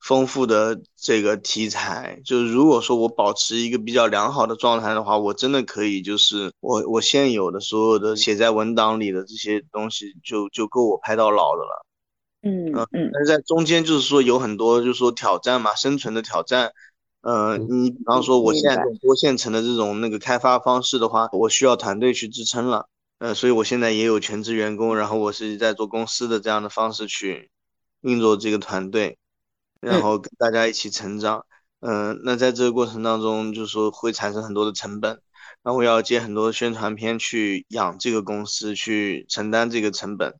[0.00, 2.20] 丰富的这个题材。
[2.24, 11.86] 就是如果说我保持一个比较良好的状态的话，我真的可以就是我我现有的所有的写在文档里的这些东西就就够我拍到老的了。
[12.42, 16.72] 嗯嗯但是在中间就是说有很多就是说挑战嘛，生存的挑战。
[17.22, 22.88] 呃，你比方说我现在这种多线程的这种那个开发方式的话，我需要团队去支撑了。
[23.18, 27.50] 呃，所以我现在也有全职员工，然后我是在做公司的这样的方式去
[28.00, 29.18] 运作这个团队，
[29.80, 31.44] 然后跟大家一起成长。
[31.80, 35.12] 嗯、那在这个过程当中，就是说会产生很多的成本，
[35.62, 40.34] 然后我要接很多宣传片去养这个公司，去承担这个成本，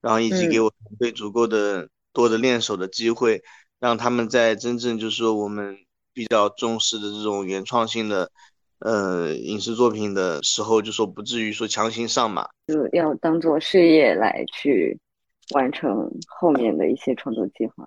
[0.00, 3.42] 然后以及嗯给我团队足够的多的练手的机会，
[3.78, 5.76] 让他们在真正就是说我们
[6.14, 8.30] 比较重视的这种原创性的
[8.78, 12.48] 呃影视作品的时候，就说不至于说强行上马。
[12.68, 14.98] 就要当做事业来去
[15.50, 17.86] 完成后面的一些创作计划。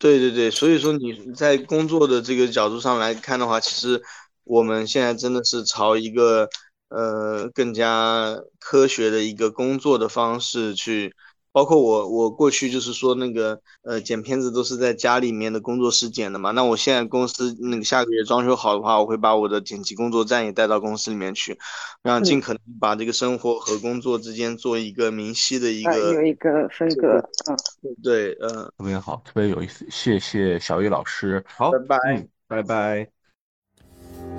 [0.00, 4.02] 对对对，所以说你在工作的这个角度上来看的话，其实
[4.44, 6.48] 我们现在真的是朝一个
[6.88, 11.14] 呃更加科学的一个工作的方式去，
[11.52, 21.58] 包括我我过去就是说那个呃剪片子都是在家里面的工作室剪的嘛，那我现在公司那个下个月装修好的话，我会把我的剪辑工作站也带到公司里面去，
[22.02, 27.56] 让尽可能把这个生活和工作之间做一个明晰的一呃，有个一个分隔，嗯，
[28.02, 31.44] 对呃特别好，特别有意思，谢谢小雨老师。
[31.56, 33.08] 好，拜拜嗯，拜拜。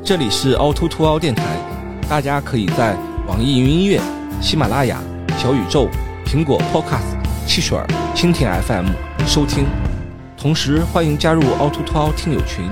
[0.04, 1.44] 这里是凹凸凸凹电台，
[2.10, 2.96] 大家可以在
[3.28, 4.00] 网易云音乐、
[4.42, 5.02] 喜马拉雅、
[5.38, 5.88] 小宇宙、
[6.32, 7.78] 苹果 Podcast、汽水、
[8.16, 8.86] 蜻蜓 FM
[9.28, 9.66] 收听。
[10.38, 12.70] 同时，欢迎加入凹凸凸凹听友群，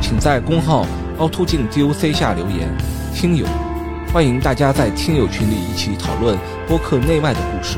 [0.00, 0.86] 请在公号
[1.18, 2.74] 凹凸镜 DOC 下留言
[3.14, 3.44] “听友”，
[4.14, 7.76] 欢迎大家在听友群里一起讨论播客内外的故事。